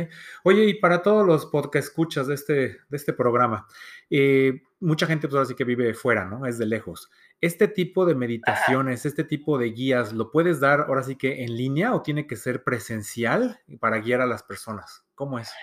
Oye, 0.44 0.64
y 0.66 0.74
para 0.76 1.02
todos 1.02 1.26
los 1.26 1.46
podcast 1.48 1.88
escuchas 1.88 2.28
de 2.28 2.36
este, 2.36 2.54
de 2.54 2.98
este 2.98 3.14
programa, 3.14 3.68
eh, 4.10 4.62
mucha 4.80 5.06
gente 5.06 5.28
pues 5.28 5.36
ahora 5.36 5.46
sí 5.48 5.56
que 5.56 5.64
vive 5.64 5.94
fuera, 5.94 6.26
¿no? 6.26 6.46
Es 6.46 6.58
de 6.58 6.66
lejos. 6.66 7.12
¿Este 7.42 7.68
tipo 7.68 8.06
de 8.06 8.16
meditaciones, 8.16 9.06
este 9.06 9.24
tipo 9.24 9.58
de 9.58 9.72
guías, 9.72 10.14
lo 10.14 10.32
puedes 10.32 10.60
dar 10.60 10.82
ahora 10.82 11.04
sí 11.04 11.18
que 11.18 11.44
en 11.44 11.56
línea 11.56 11.94
o 11.94 12.02
tiene 12.02 12.26
que 12.26 12.36
ser 12.36 12.64
presencial 12.64 13.60
para 13.80 14.00
guiar 14.00 14.22
a 14.22 14.26
las 14.26 14.44
personas? 14.44 15.06
¿Cómo 15.16 15.38
es? 15.40 15.54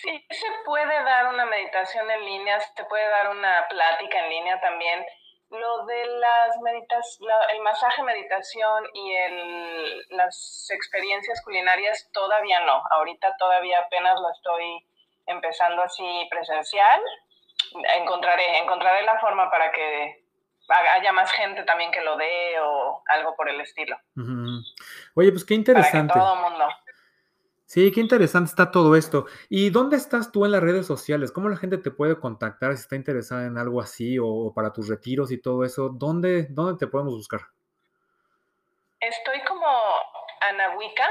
Sí, 0.00 0.26
se 0.30 0.46
puede 0.64 1.04
dar 1.04 1.32
una 1.32 1.44
meditación 1.44 2.10
en 2.10 2.24
línea, 2.24 2.58
se 2.60 2.84
puede 2.84 3.06
dar 3.08 3.30
una 3.30 3.66
plática 3.68 4.24
en 4.24 4.30
línea 4.30 4.60
también 4.60 5.04
lo 5.50 5.84
de 5.84 6.06
las 6.06 6.58
meditas, 6.62 7.18
el 7.52 7.60
masaje, 7.62 8.02
meditación 8.02 8.84
y 8.94 9.12
el, 9.12 10.06
las 10.10 10.68
experiencias 10.70 11.42
culinarias 11.42 12.08
todavía 12.12 12.60
no. 12.60 12.82
Ahorita 12.90 13.36
todavía 13.36 13.80
apenas 13.80 14.20
lo 14.20 14.30
estoy 14.30 14.86
empezando 15.26 15.82
así 15.82 16.26
presencial. 16.30 17.00
Encontraré, 17.98 18.58
encontraré 18.58 19.02
la 19.02 19.18
forma 19.18 19.50
para 19.50 19.72
que 19.72 20.24
haya 20.94 21.12
más 21.12 21.30
gente 21.32 21.64
también 21.64 21.90
que 21.90 22.00
lo 22.00 22.16
dé 22.16 22.60
o 22.60 23.02
algo 23.08 23.34
por 23.34 23.48
el 23.48 23.60
estilo. 23.60 23.96
Oye, 25.14 25.32
pues 25.32 25.44
qué 25.44 25.54
interesante. 25.54 26.12
Para 26.12 26.26
que 26.26 26.32
todo 26.32 26.48
mundo. 26.48 26.68
Sí, 27.70 27.92
qué 27.92 28.00
interesante 28.00 28.50
está 28.50 28.72
todo 28.72 28.96
esto. 28.96 29.26
¿Y 29.48 29.70
dónde 29.70 29.96
estás 29.96 30.32
tú 30.32 30.44
en 30.44 30.50
las 30.50 30.60
redes 30.60 30.88
sociales? 30.88 31.30
¿Cómo 31.30 31.48
la 31.48 31.56
gente 31.56 31.78
te 31.78 31.92
puede 31.92 32.18
contactar 32.18 32.74
si 32.74 32.80
está 32.80 32.96
interesada 32.96 33.46
en 33.46 33.58
algo 33.58 33.80
así 33.80 34.18
o, 34.20 34.52
para 34.52 34.72
tus 34.72 34.88
retiros 34.88 35.30
y 35.30 35.40
todo 35.40 35.64
eso? 35.64 35.88
¿Dónde, 35.88 36.48
dónde 36.50 36.76
te 36.80 36.90
podemos 36.90 37.14
buscar? 37.14 37.42
Estoy 38.98 39.44
como 39.44 39.68
Ana 40.40 40.76
Wicca 40.76 41.08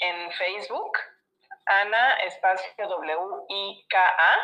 en 0.00 0.32
Facebook, 0.32 0.92
Ana 1.66 2.14
espacio 2.14 2.88
W-I-K-A. 2.88 4.38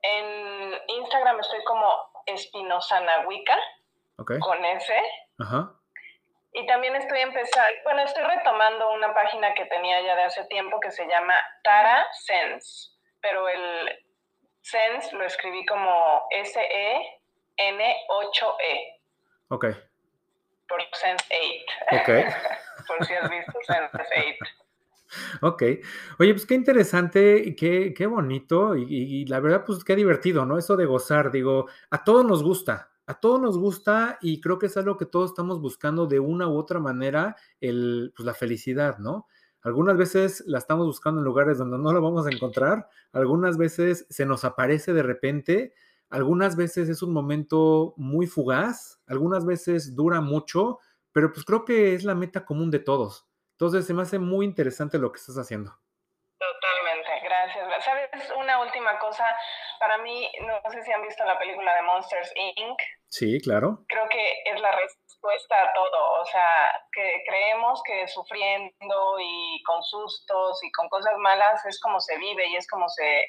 En 0.00 0.78
Instagram 0.96 1.40
estoy 1.40 1.62
como 1.64 1.92
Espinosa 2.24 3.02
Wicca 3.26 3.58
con 4.16 4.64
S. 4.64 4.94
Ajá. 5.40 5.77
Y 6.60 6.66
también 6.66 6.96
estoy 6.96 7.20
empezando, 7.20 7.70
bueno, 7.84 8.02
estoy 8.02 8.24
retomando 8.24 8.92
una 8.92 9.14
página 9.14 9.54
que 9.54 9.66
tenía 9.66 10.02
ya 10.02 10.16
de 10.16 10.24
hace 10.24 10.44
tiempo 10.46 10.80
que 10.80 10.90
se 10.90 11.06
llama 11.06 11.34
Tara 11.62 12.04
Sense, 12.12 12.90
pero 13.20 13.48
el 13.48 13.96
Sense 14.62 15.14
lo 15.16 15.24
escribí 15.24 15.64
como 15.66 16.26
S-E-N-8-E. 16.30 17.12
E. 18.72 19.00
Ok. 19.48 19.66
Por 20.68 20.82
Sense 20.92 21.24
8. 21.90 22.02
Ok. 22.02 22.08
Por 22.88 23.06
si 23.06 23.14
has 23.14 23.30
visto 23.30 23.52
Sense 23.62 23.90
8. 23.92 24.58
Ok. 25.42 25.62
Oye, 26.18 26.32
pues 26.32 26.44
qué 26.44 26.54
interesante, 26.54 27.54
qué, 27.56 27.94
qué 27.96 28.06
bonito 28.06 28.76
y, 28.76 28.84
y, 28.88 29.24
la 29.26 29.40
verdad, 29.40 29.64
pues 29.64 29.84
qué 29.84 29.96
divertido, 29.96 30.44
¿no? 30.44 30.58
Eso 30.58 30.76
de 30.76 30.86
gozar, 30.86 31.30
digo, 31.30 31.66
a 31.90 32.04
todos 32.04 32.24
nos 32.24 32.42
gusta, 32.42 32.87
a 33.08 33.14
todos 33.14 33.40
nos 33.40 33.58
gusta 33.58 34.18
y 34.20 34.38
creo 34.42 34.58
que 34.58 34.66
es 34.66 34.76
algo 34.76 34.98
que 34.98 35.06
todos 35.06 35.30
estamos 35.30 35.62
buscando 35.62 36.06
de 36.06 36.20
una 36.20 36.46
u 36.46 36.58
otra 36.58 36.78
manera, 36.78 37.36
el, 37.58 38.12
pues 38.14 38.26
la 38.26 38.34
felicidad, 38.34 38.98
¿no? 38.98 39.26
Algunas 39.62 39.96
veces 39.96 40.44
la 40.46 40.58
estamos 40.58 40.86
buscando 40.86 41.22
en 41.22 41.24
lugares 41.24 41.56
donde 41.56 41.78
no 41.78 41.90
la 41.90 42.00
vamos 42.00 42.26
a 42.26 42.30
encontrar, 42.30 42.86
algunas 43.12 43.56
veces 43.56 44.06
se 44.10 44.26
nos 44.26 44.44
aparece 44.44 44.92
de 44.92 45.02
repente, 45.02 45.72
algunas 46.10 46.54
veces 46.54 46.90
es 46.90 47.02
un 47.02 47.14
momento 47.14 47.94
muy 47.96 48.26
fugaz, 48.26 49.00
algunas 49.06 49.46
veces 49.46 49.96
dura 49.96 50.20
mucho, 50.20 50.78
pero 51.10 51.32
pues 51.32 51.46
creo 51.46 51.64
que 51.64 51.94
es 51.94 52.04
la 52.04 52.14
meta 52.14 52.44
común 52.44 52.70
de 52.70 52.80
todos. 52.80 53.26
Entonces 53.52 53.86
se 53.86 53.94
me 53.94 54.02
hace 54.02 54.18
muy 54.18 54.44
interesante 54.44 54.98
lo 54.98 55.10
que 55.12 55.18
estás 55.18 55.38
haciendo. 55.38 55.72
Totalmente, 56.38 57.08
gracias. 57.24 57.84
¿Sabes 57.86 58.10
una 58.38 58.60
última 58.60 58.98
cosa? 58.98 59.24
Para 59.80 59.96
mí, 59.96 60.30
no 60.46 60.70
sé 60.70 60.82
si 60.82 60.92
han 60.92 61.00
visto 61.02 61.24
la 61.24 61.38
película 61.38 61.74
de 61.74 61.82
Monsters 61.82 62.32
Inc. 62.36 62.78
Sí, 63.08 63.40
claro. 63.40 63.84
Creo 63.88 64.08
que 64.08 64.42
es 64.44 64.60
la, 64.60 64.70
cuesta 65.20 65.72
todo, 65.74 66.20
o 66.20 66.24
sea, 66.24 66.82
que 66.92 67.22
creemos 67.26 67.82
que 67.82 68.06
sufriendo 68.08 69.16
y 69.20 69.62
con 69.64 69.82
sustos 69.82 70.62
y 70.62 70.70
con 70.72 70.88
cosas 70.88 71.16
malas 71.18 71.64
es 71.66 71.80
como 71.80 72.00
se 72.00 72.16
vive 72.18 72.46
y 72.48 72.56
es 72.56 72.66
como 72.68 72.88
se 72.88 73.24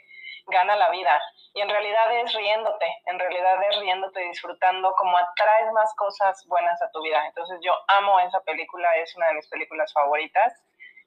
gana 0.48 0.76
la 0.76 0.90
vida. 0.90 1.22
Y 1.54 1.62
en 1.62 1.70
realidad 1.70 2.16
es 2.22 2.34
riéndote, 2.34 2.86
en 3.06 3.20
realidad 3.20 3.58
es 3.70 3.80
riéndote, 3.80 4.22
disfrutando, 4.22 4.94
como 4.98 5.18
atraes 5.18 5.72
más 5.74 5.94
cosas 5.96 6.46
buenas 6.48 6.82
a 6.82 6.92
tu 6.92 7.02
vida. 7.02 7.26
Entonces 7.28 7.60
yo 7.62 7.74
amo 7.88 8.20
esa 8.20 8.42
película, 8.42 8.96
es 8.98 9.16
una 9.16 9.28
de 9.28 9.36
mis 9.36 9.48
películas 9.48 9.92
favoritas 9.94 10.54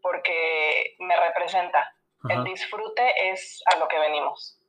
porque 0.01 0.97
me 0.99 1.17
representa. 1.17 1.95
El 2.29 2.45
disfrute 2.45 3.31
es 3.31 3.63
a 3.67 3.79
lo 3.79 3.89
que 3.89 3.99
venimos. 3.99 4.62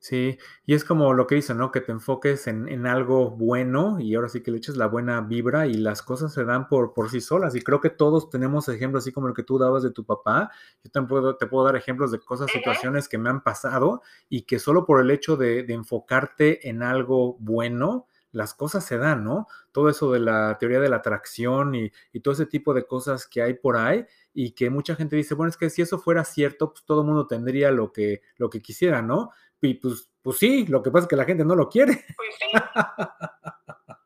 Sí, 0.00 0.38
y 0.64 0.74
es 0.74 0.84
como 0.84 1.12
lo 1.12 1.26
que 1.26 1.34
dice, 1.34 1.54
¿no? 1.54 1.72
Que 1.72 1.80
te 1.80 1.90
enfoques 1.90 2.46
en, 2.46 2.86
algo 2.86 3.30
bueno 3.30 3.98
y 3.98 4.14
ahora 4.14 4.28
sí 4.28 4.42
que 4.42 4.52
le 4.52 4.58
eches 4.58 4.76
la 4.76 4.86
buena 4.86 5.20
vibra 5.22 5.66
y 5.66 5.74
las 5.74 6.02
cosas 6.02 6.32
se 6.32 6.44
dan 6.44 6.68
por, 6.68 6.94
por 6.94 7.10
sí 7.10 7.20
solas. 7.20 7.56
Y 7.56 7.62
creo 7.62 7.80
que 7.80 7.90
todos 7.90 8.30
tenemos 8.30 8.68
ejemplos 8.68 9.02
así 9.02 9.12
como 9.12 9.26
el 9.26 9.34
que 9.34 9.42
tú 9.42 9.58
dabas 9.58 9.82
de 9.82 9.90
tu 9.90 10.04
papá. 10.04 10.50
Yo 10.84 10.90
también 10.90 11.08
puedo, 11.08 11.36
te 11.36 11.46
puedo 11.48 11.64
dar 11.64 11.74
ejemplos 11.74 12.12
de 12.12 12.20
cosas, 12.20 12.50
situaciones 12.50 13.08
que 13.08 13.18
me 13.18 13.28
han 13.28 13.42
pasado 13.42 14.02
y 14.28 14.42
que 14.42 14.60
solo 14.60 14.86
por 14.86 15.00
el 15.00 15.10
hecho 15.10 15.36
de, 15.36 15.64
de 15.64 15.74
enfocarte 15.74 16.68
en 16.68 16.84
algo 16.84 17.36
bueno, 17.40 18.06
las 18.30 18.54
cosas 18.54 18.84
se 18.84 18.98
dan, 18.98 19.24
¿no? 19.24 19.46
Todo 19.72 19.88
eso 19.88 20.12
de 20.12 20.20
la 20.20 20.58
teoría 20.58 20.80
de 20.80 20.88
la 20.88 20.96
atracción 20.96 21.74
y, 21.74 21.90
y, 22.12 22.20
todo 22.20 22.34
ese 22.34 22.46
tipo 22.46 22.74
de 22.74 22.86
cosas 22.86 23.26
que 23.26 23.42
hay 23.42 23.54
por 23.54 23.76
ahí 23.76 24.04
y 24.34 24.52
que 24.52 24.70
mucha 24.70 24.94
gente 24.94 25.16
dice, 25.16 25.34
bueno, 25.34 25.50
es 25.50 25.56
que 25.56 25.70
si 25.70 25.82
eso 25.82 25.98
fuera 25.98 26.24
cierto, 26.24 26.72
pues 26.72 26.84
todo 26.84 27.00
el 27.00 27.06
mundo 27.06 27.26
tendría 27.26 27.70
lo 27.70 27.92
que, 27.92 28.22
lo 28.36 28.50
que 28.50 28.60
quisiera, 28.60 29.02
¿no? 29.02 29.30
Y 29.60 29.74
pues, 29.74 30.10
pues 30.22 30.38
sí, 30.38 30.66
lo 30.66 30.82
que 30.82 30.90
pasa 30.90 31.04
es 31.04 31.08
que 31.08 31.16
la 31.16 31.24
gente 31.24 31.44
no 31.44 31.54
lo 31.54 31.68
quiere. 31.68 31.92
Pues 32.16 32.34
sí. 32.38 32.52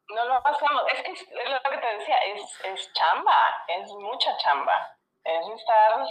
no 0.08 0.24
lo 0.24 0.46
hacemos. 0.46 0.82
Es 0.92 1.02
que 1.02 1.12
es 1.12 1.26
lo 1.28 1.70
que 1.70 1.78
te 1.78 1.98
decía, 1.98 2.16
es, 2.34 2.42
es 2.64 2.92
chamba, 2.94 3.64
es 3.68 3.90
mucha 3.92 4.36
chamba. 4.38 4.72
Es 5.24 5.46
estar, 5.48 6.04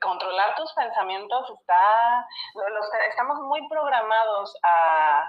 controlar 0.00 0.54
tus 0.54 0.72
pensamientos, 0.74 1.50
está, 1.50 2.26
los, 2.54 2.86
estamos 3.08 3.38
muy 3.40 3.66
programados 3.68 4.56
a, 4.62 5.24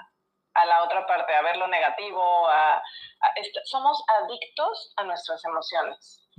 a 0.54 0.66
la 0.66 0.84
otra 0.84 1.06
parte, 1.08 1.36
a 1.36 1.42
ver 1.42 1.58
lo 1.58 1.68
negativo, 1.68 2.48
a, 2.48 2.82
somos 3.66 4.04
adictos 4.22 4.94
a 4.98 5.04
nuestras 5.04 5.44
emociones. 5.46 6.30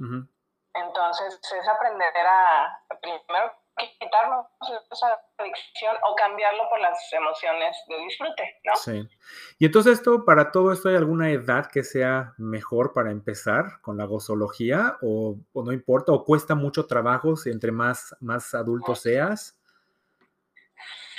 Entonces 0.74 1.38
es 1.52 1.68
aprender 1.68 2.26
a, 2.26 2.78
primero 3.00 3.52
quitarnos 3.76 4.46
esa 4.90 5.20
adicción 5.38 5.96
o 6.08 6.14
cambiarlo 6.14 6.68
por 6.68 6.80
las 6.80 7.12
emociones 7.12 7.76
de 7.88 7.96
disfrute, 7.98 8.60
¿no? 8.64 8.76
Sí. 8.76 9.08
Y 9.58 9.66
entonces 9.66 9.94
esto, 9.94 10.24
para 10.24 10.52
todo 10.52 10.72
esto, 10.72 10.88
¿hay 10.88 10.96
alguna 10.96 11.30
edad 11.30 11.66
que 11.66 11.82
sea 11.82 12.34
mejor 12.38 12.92
para 12.92 13.10
empezar 13.10 13.80
con 13.82 13.98
la 13.98 14.04
gozología? 14.04 14.96
¿O, 15.02 15.36
no 15.54 15.72
importa? 15.72 16.12
¿O 16.12 16.24
cuesta 16.24 16.54
mucho 16.54 16.86
trabajo 16.86 17.36
si 17.36 17.50
entre 17.50 17.72
más, 17.72 18.16
más 18.20 18.54
adulto 18.54 18.94
seas? 18.94 19.58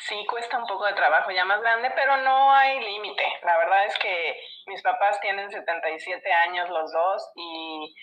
Sí, 0.08 0.16
cuesta 0.30 0.60
un 0.60 0.68
poco 0.68 0.86
de 0.86 0.94
trabajo 0.94 1.32
ya 1.32 1.46
más 1.46 1.60
grande, 1.62 1.92
pero 1.96 2.18
no 2.18 2.52
hay 2.52 2.80
límite. 2.80 3.24
La 3.44 3.58
verdad 3.58 3.86
es 3.88 3.98
que 3.98 4.40
mis 4.68 4.82
papás 4.84 5.20
tienen 5.20 5.50
77 5.50 6.32
años 6.32 6.70
los 6.70 6.92
dos 6.92 7.32
y 7.36 7.96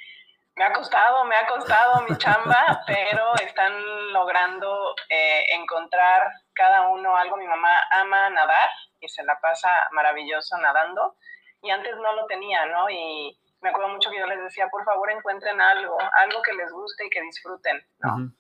me 0.55 0.65
ha 0.65 0.73
costado, 0.73 1.25
me 1.25 1.35
ha 1.37 1.47
costado 1.47 2.03
mi 2.09 2.17
chamba, 2.19 2.83
pero 2.87 3.35
están 3.37 3.73
logrando 4.13 4.95
eh, 5.09 5.47
encontrar 5.55 6.31
cada 6.53 6.89
uno 6.89 7.17
algo. 7.17 7.37
Mi 7.37 7.47
mamá 7.47 7.71
ama 7.91 8.31
nadar 8.31 8.69
y 9.01 9.09
se 9.09 9.25
la 9.25 9.39
pasa 9.41 9.69
maravilloso 9.93 10.57
nadando 10.59 11.17
y 11.63 11.71
antes 11.71 11.97
no 11.97 12.13
lo 12.13 12.27
tenía, 12.27 12.67
¿no? 12.67 12.91
Y 12.91 13.39
me 13.61 13.71
acuerdo 13.71 13.91
mucho 13.91 14.11
que 14.11 14.19
yo 14.19 14.27
les 14.27 14.43
decía, 14.43 14.69
por 14.69 14.85
favor 14.85 15.11
encuentren 15.11 15.61
algo, 15.61 15.97
algo 16.19 16.43
que 16.43 16.53
les 16.53 16.71
guste 16.71 17.07
y 17.07 17.11
que 17.11 17.23
disfruten, 17.23 17.87
¿no? 18.01 18.33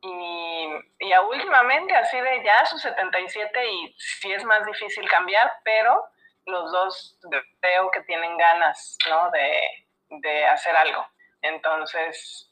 Y, 0.00 0.68
y 1.00 1.12
últimamente, 1.16 1.94
así 1.96 2.20
de 2.20 2.44
ya 2.44 2.64
sus 2.66 2.80
77 2.82 3.66
y 3.66 3.94
sí 3.98 4.32
es 4.32 4.44
más 4.44 4.64
difícil 4.64 5.08
cambiar, 5.08 5.50
pero 5.64 6.04
los 6.46 6.70
dos 6.70 7.18
veo 7.60 7.90
que 7.90 8.02
tienen 8.02 8.36
ganas, 8.36 8.96
¿no? 9.10 9.30
De, 9.30 9.60
de 10.20 10.46
hacer 10.46 10.76
algo. 10.76 11.04
Entonces, 11.42 12.48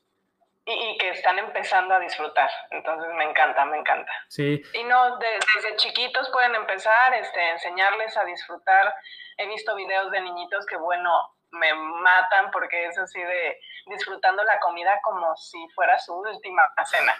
y, 0.66 0.99
que 0.99 1.11
están 1.11 1.38
empezando 1.38 1.94
a 1.94 2.01
disfrutar. 2.01 2.51
Entonces 2.70 3.09
me 3.14 3.25
encanta, 3.25 3.64
me 3.64 3.79
encanta. 3.79 4.12
Sí. 4.29 4.61
Y 4.75 4.85
no, 4.85 5.18
desde 5.18 5.77
chiquitos 5.77 6.29
pueden 6.31 6.55
empezar, 6.55 7.14
este, 7.14 7.51
enseñarles 7.51 8.16
a 8.16 8.25
disfrutar. 8.25 8.92
He 9.38 9.46
visto 9.46 9.77
videos 9.77 10.11
de 10.11 10.20
niñitos 10.20 10.66
que, 10.66 10.77
bueno, 10.77 11.11
me 11.51 11.72
matan 11.75 12.51
porque 12.51 12.87
es 12.87 12.99
así 12.99 13.22
de 13.22 13.59
disfrutando 13.87 14.42
la 14.42 14.59
comida 14.59 14.99
como 15.03 15.37
si 15.37 15.68
fuera 15.75 15.99
su 15.99 16.14
última 16.14 16.62
cena. 16.85 17.14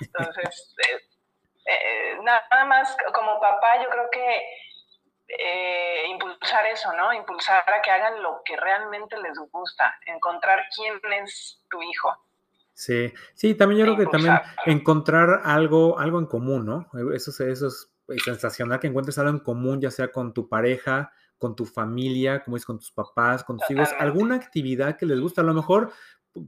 Entonces, 0.00 0.74
eh, 0.88 1.00
eh, 1.66 2.18
nada 2.22 2.64
más 2.64 2.96
como 3.12 3.38
papá, 3.40 3.82
yo 3.82 3.90
creo 3.90 4.08
que 4.10 4.46
eh, 5.38 6.06
impulsar 6.08 6.66
eso, 6.66 6.92
¿no? 6.94 7.12
Impulsar 7.12 7.62
a 7.66 7.82
que 7.82 7.90
hagan 7.90 8.22
lo 8.22 8.42
que 8.44 8.56
realmente 8.56 9.16
les 9.18 9.38
gusta, 9.50 9.94
encontrar 10.06 10.64
quién 10.74 11.00
es 11.22 11.62
tu 11.70 11.80
hijo. 11.82 12.16
Sí, 12.74 13.12
sí, 13.34 13.54
también 13.54 13.80
yo 13.80 13.84
creo 13.84 14.06
que 14.06 14.10
también 14.10 14.40
encontrar 14.64 15.42
algo, 15.44 15.98
algo 15.98 16.18
en 16.18 16.26
común, 16.26 16.64
¿no? 16.64 16.88
Eso, 17.12 17.30
eso 17.44 17.66
es 17.66 17.92
sensacional 18.24 18.80
que 18.80 18.86
encuentres 18.86 19.18
algo 19.18 19.30
en 19.30 19.40
común, 19.40 19.80
ya 19.80 19.90
sea 19.90 20.10
con 20.10 20.32
tu 20.32 20.48
pareja, 20.48 21.12
con 21.36 21.54
tu 21.54 21.64
familia, 21.64 22.42
como 22.42 22.56
es 22.56 22.64
con 22.64 22.78
tus 22.78 22.90
papás, 22.90 23.44
con 23.44 23.58
tus 23.58 23.70
hijos, 23.70 23.90
alguna 23.98 24.36
actividad 24.36 24.96
que 24.96 25.06
les 25.06 25.20
gusta. 25.20 25.42
A 25.42 25.44
lo 25.44 25.54
mejor, 25.54 25.92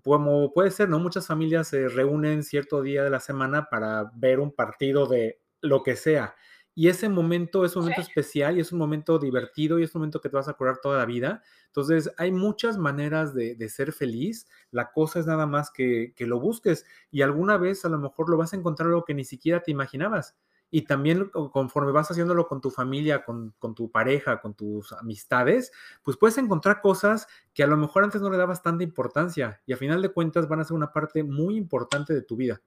como 0.03 0.53
puede 0.53 0.71
ser, 0.71 0.89
¿no? 0.89 0.99
Muchas 0.99 1.27
familias 1.27 1.69
se 1.69 1.89
reúnen 1.89 2.43
cierto 2.43 2.83
día 2.83 3.05
de 3.05 3.11
la 3.11 3.21
semana 3.21 3.69
para 3.71 4.11
ver 4.15 4.41
un 4.41 4.55
partido 4.55 5.07
de 5.07 5.41
lo 5.61 5.83
que 5.83 5.97
sea. 5.97 6.35
Y 6.75 6.89
ese 6.89 7.11
momento 7.11 7.65
es 7.65 7.77
un 7.77 7.83
momento 7.83 8.01
especial 8.01 8.57
y 8.57 8.61
es 8.61 8.73
un 8.73 8.79
momento 8.79 9.19
divertido 9.19 9.79
y 9.79 9.83
es 9.83 9.95
un 9.95 10.01
momento 10.01 10.21
que 10.21 10.31
te 10.31 10.37
vas 10.37 10.49
a 10.49 10.53
acordar 10.53 10.79
toda 10.83 10.99
la 10.99 11.05
vida. 11.05 11.43
Entonces, 11.67 12.11
hay 12.17 12.33
muchas 12.33 12.79
maneras 12.79 13.35
de, 13.35 13.69
ser 13.69 13.93
feliz. 13.93 14.47
La 14.71 14.91
cosa 14.91 15.21
es 15.21 15.27
nada 15.27 15.47
más 15.47 15.71
que, 15.71 16.15
que, 16.17 16.27
lo 16.27 16.41
busques 16.41 16.87
y 17.11 17.23
alguna 17.23 17.59
vez 17.59 17.85
a 17.85 17.91
lo 17.91 17.99
mejor 17.99 18.31
lo 18.31 18.39
vas 18.39 18.53
a 18.53 18.57
encontrar 18.57 18.89
algo 18.89 19.05
que 19.05 19.15
ni 19.15 19.25
siquiera 19.25 19.63
te 19.63 19.71
imaginabas. 19.71 20.35
Y 20.71 20.87
también 20.87 21.29
conforme 21.29 21.93
vas 21.93 22.11
haciéndolo 22.11 22.49
con 22.49 22.63
tu 22.63 22.71
familia, 22.71 23.23
con, 23.27 23.55
con 23.59 23.75
tu 23.75 23.91
pareja, 23.91 24.41
con 24.41 24.55
tus 24.55 24.93
amistades, 24.95 25.71
pues 26.03 26.17
puedes 26.17 26.39
encontrar 26.39 26.81
cosas 26.81 27.27
que 27.53 27.63
a 27.63 27.67
lo 27.67 27.77
mejor 27.77 28.05
antes 28.05 28.23
no 28.23 28.31
le 28.31 28.39
dabas 28.39 28.63
tanta 28.63 28.83
importancia 28.83 29.61
y 29.67 29.75
a 29.75 29.77
final 29.77 30.01
de 30.01 30.09
cuentas 30.09 30.49
van 30.49 30.61
a 30.61 30.65
ser 30.65 30.75
una 30.75 30.91
parte 30.91 31.23
muy 31.25 31.59
importante 31.59 32.15
de 32.15 32.23
tu 32.23 32.37
vida. 32.37 32.63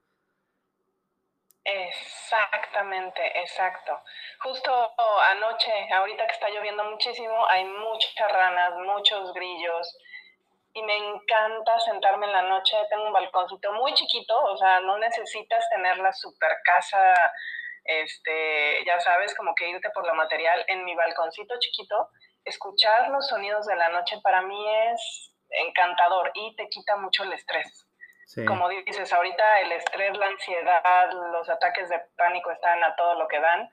Exactamente, 2.36 3.40
exacto. 3.40 4.02
Justo 4.42 4.94
anoche, 5.32 5.72
ahorita 5.94 6.26
que 6.28 6.34
está 6.34 6.50
lloviendo 6.50 6.84
muchísimo, 6.84 7.46
hay 7.48 7.64
muchas 7.66 8.32
ranas, 8.32 8.74
muchos 8.78 9.34
grillos 9.34 9.98
y 10.74 10.84
me 10.84 10.98
encanta 10.98 11.80
sentarme 11.80 12.26
en 12.26 12.34
la 12.34 12.42
noche. 12.42 12.76
Tengo 12.90 13.06
un 13.06 13.14
balcóncito 13.14 13.72
muy 13.74 13.94
chiquito, 13.94 14.38
o 14.38 14.58
sea, 14.58 14.82
no 14.82 14.98
necesitas 14.98 15.70
tener 15.70 15.98
la 16.00 16.12
super 16.12 16.52
casa, 16.64 17.32
este, 17.86 18.84
ya 18.86 19.00
sabes, 19.00 19.34
como 19.36 19.56
que 19.56 19.70
irte 19.70 19.90
por 19.92 20.06
lo 20.06 20.14
material. 20.16 20.66
En 20.68 20.84
mi 20.84 20.96
balconcito 20.96 21.56
chiquito, 21.60 22.10
escuchar 22.44 23.10
los 23.10 23.28
sonidos 23.28 23.66
de 23.68 23.76
la 23.78 23.90
noche 23.90 24.18
para 24.22 24.42
mí 24.42 24.66
es 24.92 25.32
encantador 25.50 26.32
y 26.34 26.56
te 26.58 26.68
quita 26.70 26.98
mucho 26.98 27.24
el 27.24 27.34
estrés. 27.34 27.85
Como 28.48 28.70
dices, 28.70 29.14
ahorita 29.14 29.60
el 29.62 29.72
estrés, 29.74 30.18
la 30.18 30.28
ansiedad, 30.28 31.12
los 31.32 31.48
ataques 31.50 31.90
de 31.90 32.00
pánico 32.18 32.52
están 32.52 32.84
a 32.84 32.96
todo 32.96 33.16
lo 33.16 33.28
que 33.28 33.40
dan. 33.40 33.70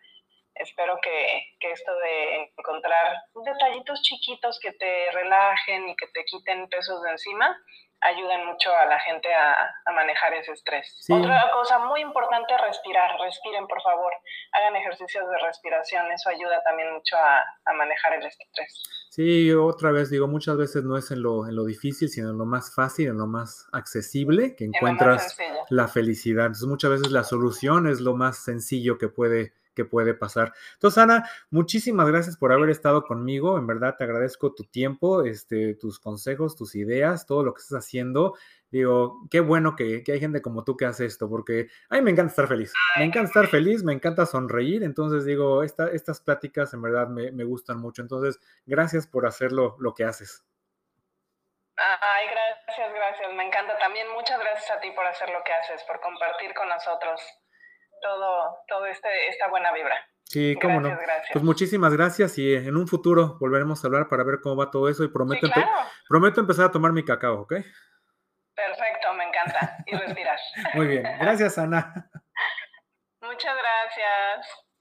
Espero 0.55 0.99
que, 1.03 1.55
que 1.59 1.73
esto 1.73 1.95
de 1.97 2.53
encontrar 2.59 3.17
detallitos 3.45 4.03
chiquitos 4.03 4.61
que 4.61 4.73
te 4.73 5.11
relajen 5.13 5.89
y 5.89 5.97
que 5.97 6.07
te 6.09 6.25
quiten 6.25 6.69
pesos 6.69 7.03
de 7.03 7.11
encima, 7.11 7.59
ayuden 8.03 8.47
mucho 8.47 8.75
a 8.75 8.87
la 8.87 8.99
gente 9.01 9.29
a, 9.33 9.93
manejar 9.93 10.35
ese 10.35 10.53
estrés. 10.53 10.99
Otra 11.11 11.51
cosa 11.53 11.79
muy 11.79 12.01
importante, 12.01 12.55
respirar. 12.59 13.11
Respiren, 13.21 13.67
por 13.67 13.81
favor. 13.83 14.13
Hagan 14.53 14.77
ejercicios 14.77 15.29
de 15.29 15.39
respiración. 15.39 16.11
Eso 16.11 16.31
ayuda 16.31 16.63
también 16.65 16.93
mucho 16.93 17.17
a, 17.17 17.73
manejar 17.75 18.15
el 18.15 18.27
estrés. 18.27 18.83
Sí, 19.11 19.53
otra 19.53 19.93
vez 19.93 20.11
digo, 20.11 20.27
muchas 20.27 20.57
veces 20.57 20.85
no 20.85 20.97
es 20.97 21.11
en 21.11 21.23
lo, 21.23 21.47
en 21.47 21.55
lo 21.55 21.65
difícil, 21.65 22.09
sino 22.09 22.31
en 22.31 22.39
lo 22.39 22.47
más 22.47 22.75
fácil, 22.75 23.09
en 23.09 23.19
lo 23.19 23.27
más 23.27 23.69
accesible 23.73 24.57
que 24.57 24.65
encuentras 24.65 25.37
la 25.69 25.89
felicidad. 25.89 26.47
Entonces, 26.47 26.69
muchas 26.69 26.91
veces 26.91 27.11
la 27.11 27.25
solución 27.25 27.87
es 27.87 28.01
lo 28.01 28.15
más 28.15 28.43
sencillo 28.43 28.99
que 28.99 29.09
puede 29.09 29.53
que 29.75 29.85
puede 29.85 30.15
pasar. 30.15 30.53
Entonces, 30.75 30.99
Ana, 30.99 31.29
muchísimas 31.51 32.07
gracias 32.09 32.37
por 32.37 32.53
haber 32.53 32.71
estado 32.71 33.05
conmigo. 33.05 33.59
En 33.59 33.67
verdad, 33.67 33.97
te 33.97 34.05
agradezco 34.05 34.55
tu 34.55 34.65
tiempo, 34.65 35.23
este, 35.23 35.75
tus 35.75 35.99
consejos, 35.99 36.57
tus 36.57 36.75
ideas, 36.75 37.27
todo 37.27 37.45
lo 37.45 37.55
que 37.55 37.61
estás 37.61 37.85
haciendo. 37.85 38.35
Digo, 38.71 39.21
qué 39.31 39.41
bueno 39.41 39.77
que, 39.77 40.03
hay 40.07 40.21
gente 40.21 40.41
como 40.41 40.65
tú 40.65 40.77
que 40.77 40.87
hace 40.87 41.05
esto, 41.05 41.29
porque 41.29 41.69
a 41.91 41.97
mí 41.97 42.03
me 42.03 42.11
encanta 42.11 42.31
estar 42.31 42.49
feliz. 42.49 42.73
Me 42.97 43.05
encanta 43.05 43.29
estar 43.29 43.47
feliz, 43.49 43.85
me 43.85 43.93
encanta 43.93 44.25
sonreír. 44.25 44.83
Entonces, 44.83 45.25
digo, 45.25 45.63
estas 45.63 46.21
pláticas 46.21 46.73
en 46.73 46.83
verdad 46.83 47.09
me, 47.09 47.33
me 47.33 47.45
gustan 47.45 47.79
mucho. 47.79 48.03
Entonces, 48.03 48.41
gracias 48.67 49.07
por 49.07 49.27
hacerlo 49.27 49.77
lo 49.79 49.95
que 49.95 50.05
haces. 50.05 50.45
Ay, 51.77 52.27
gracias, 52.29 52.95
gracias. 52.95 53.35
Me 53.35 53.47
encanta 53.47 53.77
también. 53.79 54.07
Muchas 54.13 54.39
gracias 54.39 54.71
a 54.71 54.81
ti 54.81 54.91
por 54.93 55.07
hacer 55.07 55.29
lo 55.31 55.43
que 55.45 55.53
haces, 55.53 55.83
por 55.85 56.01
compartir 56.01 56.55
con 56.55 56.69
nosotros 56.69 57.21
todo, 58.03 58.59
todo 58.69 58.87
este, 58.87 59.09
esta 59.29 59.49
buena 59.49 59.73
vibra. 59.73 59.97
Sí, 60.25 60.57
cómo 60.61 60.81
no. 60.81 60.99
Pues 61.33 61.45
muchísimas 61.45 61.93
gracias 61.93 62.39
y 62.39 62.55
en 62.55 62.77
un 62.77 62.89
futuro 62.89 63.37
volveremos 63.39 63.83
a 63.83 63.87
hablar 63.87 64.09
para 64.09 64.25
ver 64.25 64.41
cómo 64.43 64.57
va 64.57 64.71
todo 64.71 64.89
eso 64.89 65.05
y 65.05 65.09
prometo, 65.09 65.47
prometo 66.09 66.41
empezar 66.41 66.67
a 66.67 66.71
tomar 66.71 66.93
mi 66.93 67.05
cacao, 67.05 67.43
¿ok? 67.43 67.53
Perfecto, 68.55 69.15
me 69.15 69.25
encanta. 69.25 69.77
Y 69.87 69.97
respirar. 69.97 70.39
Muy 70.75 70.87
bien. 70.87 71.05
Gracias, 71.21 71.59
Ana. 71.59 72.11
Muchas 73.21 73.57
gracias. 73.57 74.73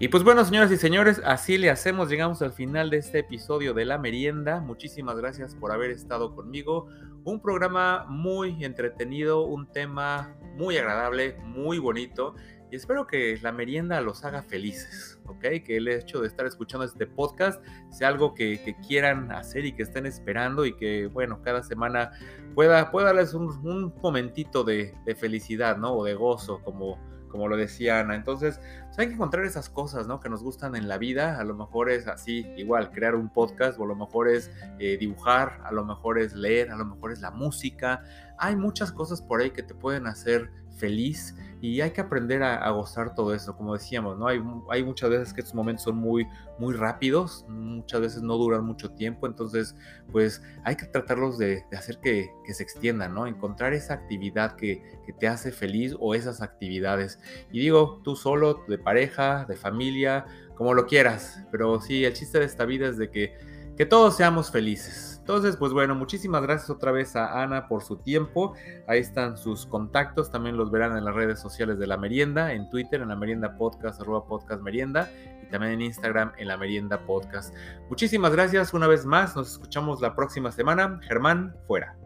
Y 0.00 0.06
pues 0.08 0.22
bueno, 0.22 0.44
señoras 0.44 0.70
y 0.70 0.76
señores, 0.76 1.20
así 1.24 1.58
le 1.58 1.70
hacemos, 1.70 2.08
llegamos 2.08 2.40
al 2.42 2.52
final 2.52 2.88
de 2.88 2.98
este 2.98 3.18
episodio 3.18 3.74
de 3.74 3.84
La 3.84 3.98
Merienda. 3.98 4.60
Muchísimas 4.60 5.16
gracias 5.16 5.56
por 5.56 5.72
haber 5.72 5.90
estado 5.90 6.36
conmigo. 6.36 6.86
Un 7.28 7.40
programa 7.40 8.06
muy 8.08 8.64
entretenido, 8.64 9.42
un 9.42 9.66
tema 9.66 10.34
muy 10.56 10.78
agradable, 10.78 11.36
muy 11.44 11.78
bonito. 11.78 12.34
Y 12.70 12.76
espero 12.76 13.06
que 13.06 13.38
la 13.42 13.52
merienda 13.52 14.00
los 14.00 14.24
haga 14.24 14.42
felices, 14.42 15.20
¿ok? 15.26 15.42
Que 15.62 15.76
el 15.76 15.88
hecho 15.88 16.22
de 16.22 16.26
estar 16.26 16.46
escuchando 16.46 16.86
este 16.86 17.06
podcast 17.06 17.62
sea 17.90 18.08
algo 18.08 18.32
que, 18.32 18.74
quieran 18.86 19.30
hacer 19.30 19.66
y 19.66 19.72
que 19.72 19.82
estén 19.82 20.06
esperando 20.06 20.64
y 20.64 20.74
que, 20.74 21.08
bueno, 21.08 21.42
cada 21.42 21.62
semana 21.62 22.12
pueda, 22.54 22.90
pueda 22.90 23.08
darles 23.08 23.34
un, 23.34 23.92
momentito 24.02 24.64
de, 24.64 24.94
de, 25.04 25.14
felicidad, 25.14 25.76
¿no? 25.76 25.92
O 25.92 26.04
de 26.06 26.14
gozo, 26.14 26.62
como, 26.62 26.98
como 27.28 27.48
lo 27.48 27.56
decía 27.56 28.00
Ana. 28.00 28.14
Entonces, 28.14 28.60
pues, 28.86 28.98
hay 28.98 29.08
que 29.08 29.14
encontrar 29.14 29.44
esas 29.44 29.68
cosas, 29.68 30.06
¿no? 30.06 30.20
Que 30.20 30.28
nos 30.28 30.42
gustan 30.42 30.76
en 30.76 30.88
la 30.88 30.98
vida. 30.98 31.38
A 31.38 31.44
lo 31.44 31.54
mejor 31.54 31.90
es 31.90 32.08
así, 32.08 32.46
igual, 32.56 32.90
crear 32.90 33.14
un 33.14 33.28
podcast, 33.28 33.78
o 33.78 33.84
a 33.84 33.86
lo 33.86 33.94
mejor 33.94 34.28
es 34.28 34.50
eh, 34.78 34.96
dibujar, 34.98 35.60
a 35.64 35.72
lo 35.72 35.84
mejor 35.84 36.18
es 36.18 36.34
leer, 36.34 36.70
a 36.70 36.76
lo 36.76 36.84
mejor 36.84 37.12
es 37.12 37.20
la 37.20 37.30
música. 37.30 38.02
Hay 38.38 38.56
muchas 38.56 38.92
cosas 38.92 39.22
por 39.22 39.40
ahí 39.40 39.50
que 39.50 39.62
te 39.62 39.74
pueden 39.74 40.06
hacer 40.06 40.50
feliz 40.78 41.34
y 41.60 41.80
hay 41.80 41.90
que 41.90 42.00
aprender 42.00 42.42
a, 42.42 42.70
gozar 42.70 43.14
todo 43.14 43.34
eso, 43.34 43.56
como 43.56 43.74
decíamos, 43.74 44.16
¿no? 44.16 44.28
Hay, 44.28 44.40
hay, 44.70 44.84
muchas 44.84 45.10
veces 45.10 45.34
que 45.34 45.40
estos 45.40 45.54
momentos 45.54 45.84
son 45.84 45.96
muy, 45.96 46.26
muy 46.58 46.74
rápidos, 46.74 47.44
muchas 47.48 48.00
veces 48.00 48.22
no 48.22 48.36
duran 48.36 48.64
mucho 48.64 48.92
tiempo, 48.92 49.26
entonces 49.26 49.74
pues 50.12 50.40
hay 50.64 50.76
que 50.76 50.86
tratarlos 50.86 51.36
de, 51.36 51.64
hacer 51.72 51.98
que, 51.98 52.30
se 52.52 52.62
extiendan, 52.62 53.12
¿no? 53.12 53.26
Encontrar 53.26 53.72
esa 53.72 53.94
actividad 53.94 54.54
que, 54.54 55.00
que, 55.04 55.12
te 55.12 55.26
hace 55.26 55.50
feliz 55.50 55.96
o 55.98 56.14
esas 56.14 56.42
actividades. 56.42 57.18
Y 57.50 57.58
digo, 57.58 58.00
tú 58.04 58.14
solo, 58.14 58.64
de 58.68 58.78
pareja, 58.78 59.44
de 59.48 59.56
familia, 59.56 60.26
como 60.54 60.74
lo 60.74 60.86
quieras, 60.86 61.42
pero 61.50 61.80
sí, 61.80 62.04
el 62.04 62.12
chiste 62.12 62.38
de 62.38 62.44
esta 62.44 62.64
vida 62.64 62.88
es 62.88 62.98
de 62.98 63.10
que, 63.10 63.36
que 63.78 63.86
todos 63.86 64.16
seamos 64.16 64.50
felices. 64.50 65.18
Entonces, 65.20 65.56
pues 65.56 65.72
bueno, 65.72 65.94
muchísimas 65.94 66.42
gracias 66.42 66.68
otra 66.68 66.90
vez 66.90 67.14
a 67.14 67.42
Ana 67.42 67.68
por 67.68 67.84
su 67.84 67.96
tiempo. 67.98 68.54
Ahí 68.88 68.98
están 68.98 69.38
sus 69.38 69.66
contactos, 69.66 70.32
también 70.32 70.56
los 70.56 70.72
verán 70.72 70.96
en 70.96 71.04
las 71.04 71.14
redes 71.14 71.38
sociales 71.38 71.78
de 71.78 71.86
La 71.86 71.96
Merienda, 71.96 72.52
en 72.52 72.68
Twitter, 72.70 73.00
en 73.00 73.08
La 73.08 73.14
Merienda 73.14 73.56
Podcast, 73.56 74.00
arroba 74.00 74.26
Podcast 74.26 74.62
Merienda, 74.62 75.08
y 75.44 75.46
también 75.50 75.74
en 75.74 75.82
Instagram, 75.82 76.32
en 76.38 76.48
La 76.48 76.56
Merienda 76.56 77.06
Podcast. 77.06 77.54
Muchísimas 77.88 78.32
gracias 78.32 78.74
una 78.74 78.88
vez 78.88 79.06
más, 79.06 79.36
nos 79.36 79.52
escuchamos 79.52 80.00
la 80.00 80.16
próxima 80.16 80.50
semana. 80.50 80.98
Germán, 81.06 81.54
fuera. 81.68 81.96